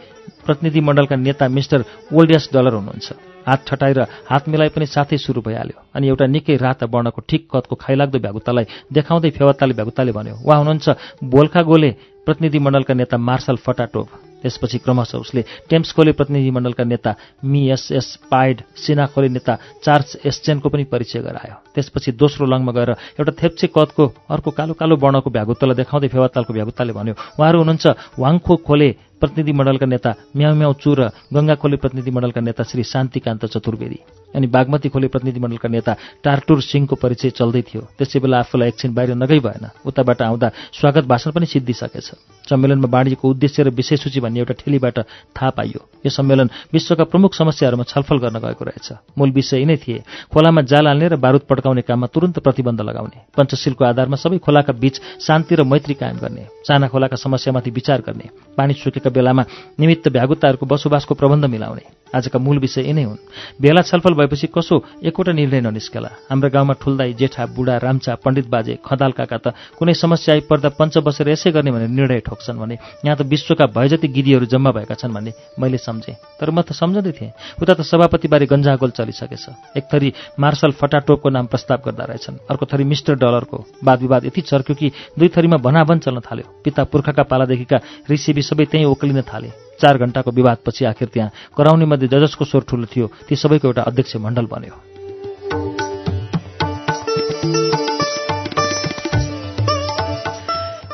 [0.47, 3.09] प्रतिनिधिमण्डलका नेता मिस्टर ओल्डियस डलर हुनुहुन्छ।
[3.49, 7.74] हात ठटाएर हात मिलाइ पनि साथै सुरु भइहाल्यो। अनि एउटा निकै राता वर्णको ठिक कदको
[7.76, 10.86] खाइलाग्दो भ्यागुतालाई देखाउँदै फेवाताले भ्यागुताले भन्यो उहाँ हुनुहुन्छ
[11.24, 11.90] बोल्खा गोले!
[12.24, 14.09] प्रतिनिधिमण्डलका नेता मार्शल फटाटोभ।
[14.45, 15.42] त्यसपछि क्रमशः उसले
[15.72, 17.11] टेम्स खोले प्रतिनिधिमण्डलका नेता
[17.42, 22.72] मी एस एस पाइड सिना खोले नेता चार्ल्स एसचेनको पनि परिचय गरायो। त्यसपछि दोस्रो लङमा
[22.76, 27.84] गएर एउटा थेप्चे कदको अर्को कालो कालो वर्णको भ्यागुत्तलाई देखाउँदै फेवातालको भ्यागुत्ताले भन्यो उहाँहरू हुनुहुन्छ
[28.20, 28.88] वाङखो खोले
[29.20, 31.01] प्रतिनिधिमण्डलका नेता म्याउ म्याउ चु र
[31.32, 35.93] गङ्गा खोले प्रतिनिधिमण्डलका नेता श्री शान्तिकान्त चतुर्वेदी। अनि बागमती खोले प्रतिनिधिमण्डलका नेता
[36.24, 41.05] टारटुर सिंहको परिचय चल्दै थियो। त्यसै बेला आफूलाई एकछिन बाहिर नगई भएन। उताबाट आउँदा स्वागत
[41.07, 42.09] भाषण पनि सिद्धिसकेछ।
[42.51, 44.99] सम्मेलनमा वाणिज्यको उद्देश्य र विषय सूची भन्ने एउटा ठेलीबाट
[45.32, 50.03] थाहा पाइयो। यो सम्मेलन विश्वका प्रमुख समस्याहरूमा छलफल गर्न गएको रहेछ। मूल विषय यिनै थिए।
[50.32, 55.01] खोलामा जाल हाल्ने र बारुद पड्काउने काममा तुरन्त प्रतिबन्ध लगाउने। पञ्चशीलको आधारमा सबै खोलाका बीच
[55.20, 59.43] शान्ति र मैत्री कायम गर्ने। साना खोलाका समस्यामाथि विचार गर्ने। पानी सुकेका बेलामा
[59.80, 63.18] निमित्त भ्यागुताहरूको बसोबासको प्रबन्ध मिलाउने। आजका मूल विषय यिनै हुन्।
[63.60, 68.78] बेला छलफल भएपछि कसो एकवटा निर्णय ननिस्केला। हाम्रो गाउँमा ठुल्दाई जेठा बुढा राम्चा पण्डित बाजे
[68.86, 69.46] खदाल काका त
[69.78, 73.88] कुनै समस्या आइपर्दा पञ्च बसेर यसै गर्ने भनेर निर्णय ठोक्छन् भने यहाँ त विश्वका भए
[73.88, 77.80] जति गिदीहरू जम्मा भएका छन् भन्ने मैले सम्झेँ। तर म त सम्झँदै थिएँ उता त
[77.82, 83.58] सभापतिबारे गन्जागोल चलिसकेछ। एक थरी मार्शल फटाटोपको नाम प्रस्ताव गर्दा रहेछन्। अर्को थरी मिस्टर डलरको
[83.84, 87.78] वाद विवाद यति चर्क्यो कि दुई थरीमा भनाभन चल्न थाल्यो। पिता पुर्खाका पालादेखिका
[88.10, 89.50] ऋषिबी सबै त्यहीँ ओक्लिन थाले।
[89.81, 94.16] चार घण्टाको विवादपछि आखिर त्यहाँ कराउने मध्ये जजसको स्वर ठुलो थियो। ती सबैको एउटा अध्यक्ष
[94.16, 94.84] मण्डल बन्यो।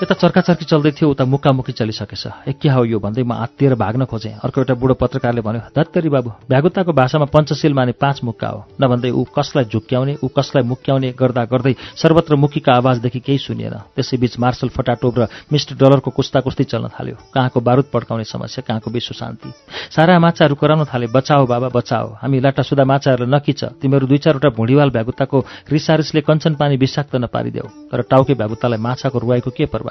[0.01, 4.09] यता चर्काचर्की चल्दै थियो उता मुक्कामुक्की चलिसकेछ। ए के हो यो भन्दै म आत्तिएर भाग्न
[4.09, 8.64] खोजेँ। अर्को एउटा बुढो पत्रकारले भन्यो धत्तरी बाबु भ्यागुताको भाषामा पञ्चशील माने पाँच मुक्का हो?
[8.80, 14.38] नभन्दै ऊ कसलाई झुक्क्याउने ऊ कसलाई मुक्क्याउने गर्दा गर्दै सर्वत्र मुखीका आवाजदेखि केही सुनिएन। त्यसैबीच
[14.40, 19.12] मार्शल फटाटोप र मिस्टर डलरको कुस्ता कुस्ती चल्न थाल्यो। कहाँको बारुद पड्काउने समस्या कहाँको विश्व
[19.20, 19.53] शान्ति।
[19.92, 24.90] सारा माछाहरू कराउन थाले बचाओ बाबा बचाओ। हामी लाटासुदा माछाहरूलाई नकिच तिमीहरू दुई चारवटा भुँडीवाल
[24.96, 25.38] भ्यागुताको
[25.68, 29.89] रिसारिसले कञ्चन पानी विषाक्त नपारिदेऊ। तर टाउके भ्यागुतालाई माछाको रुवाईको के पर्वा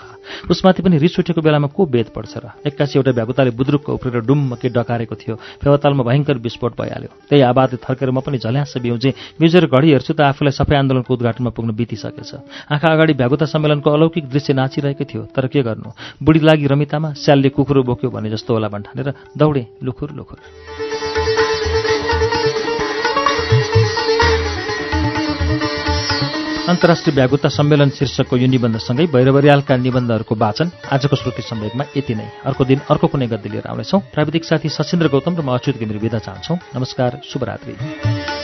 [0.52, 2.46] उसमाथि पनि रिस उठेको बेलामा को बेद पड्छ र?
[2.68, 3.12] एक्कासी एउटा
[3.50, 8.38] बुद्रुकको उफ्रेर डुम्म के डकारेको थियो। फेवातालमा भयङ्कर विस्फोट भइहाल्यो। त्यही आवाजले थर्केर म पनि
[8.38, 12.32] झल्यास बिउजे। बिउजेर घडी हेर्छु त आफूलाई सफाई आन्दोलनको उद्घाटनमा पुग्न बितिसकेछ।
[12.70, 15.90] आँखा अगाडि भ्यागुता सम्मेलनको अलौकिक दृश्य नाचिरहेकै थियो। तर के गर्नु?
[16.24, 20.99] बुढी लागि रमितामा स्यालले कुकुरो बोक्यो भने जस्तो होला भन्ठानेर दौडे लुखुर लुखुर।
[26.70, 32.66] अन्तर्राष्ट्रिय व्यागुता सम्मेलन शीर्षकको यो निबन्धसँगै भैरवरियालका निबन्धहरूको वाचन आजको श्रुति सम्वेकमा यति नै। अर्को
[32.66, 36.20] दिन अर्को कुनै गद्दी लिएर आउनेछौँ। प्राविधिक साथी सचिन्द्र गौतम र म अच्युत घिमिर विदा
[36.22, 38.39] चाहन्छौँ। नमस्कार शुभरात्री।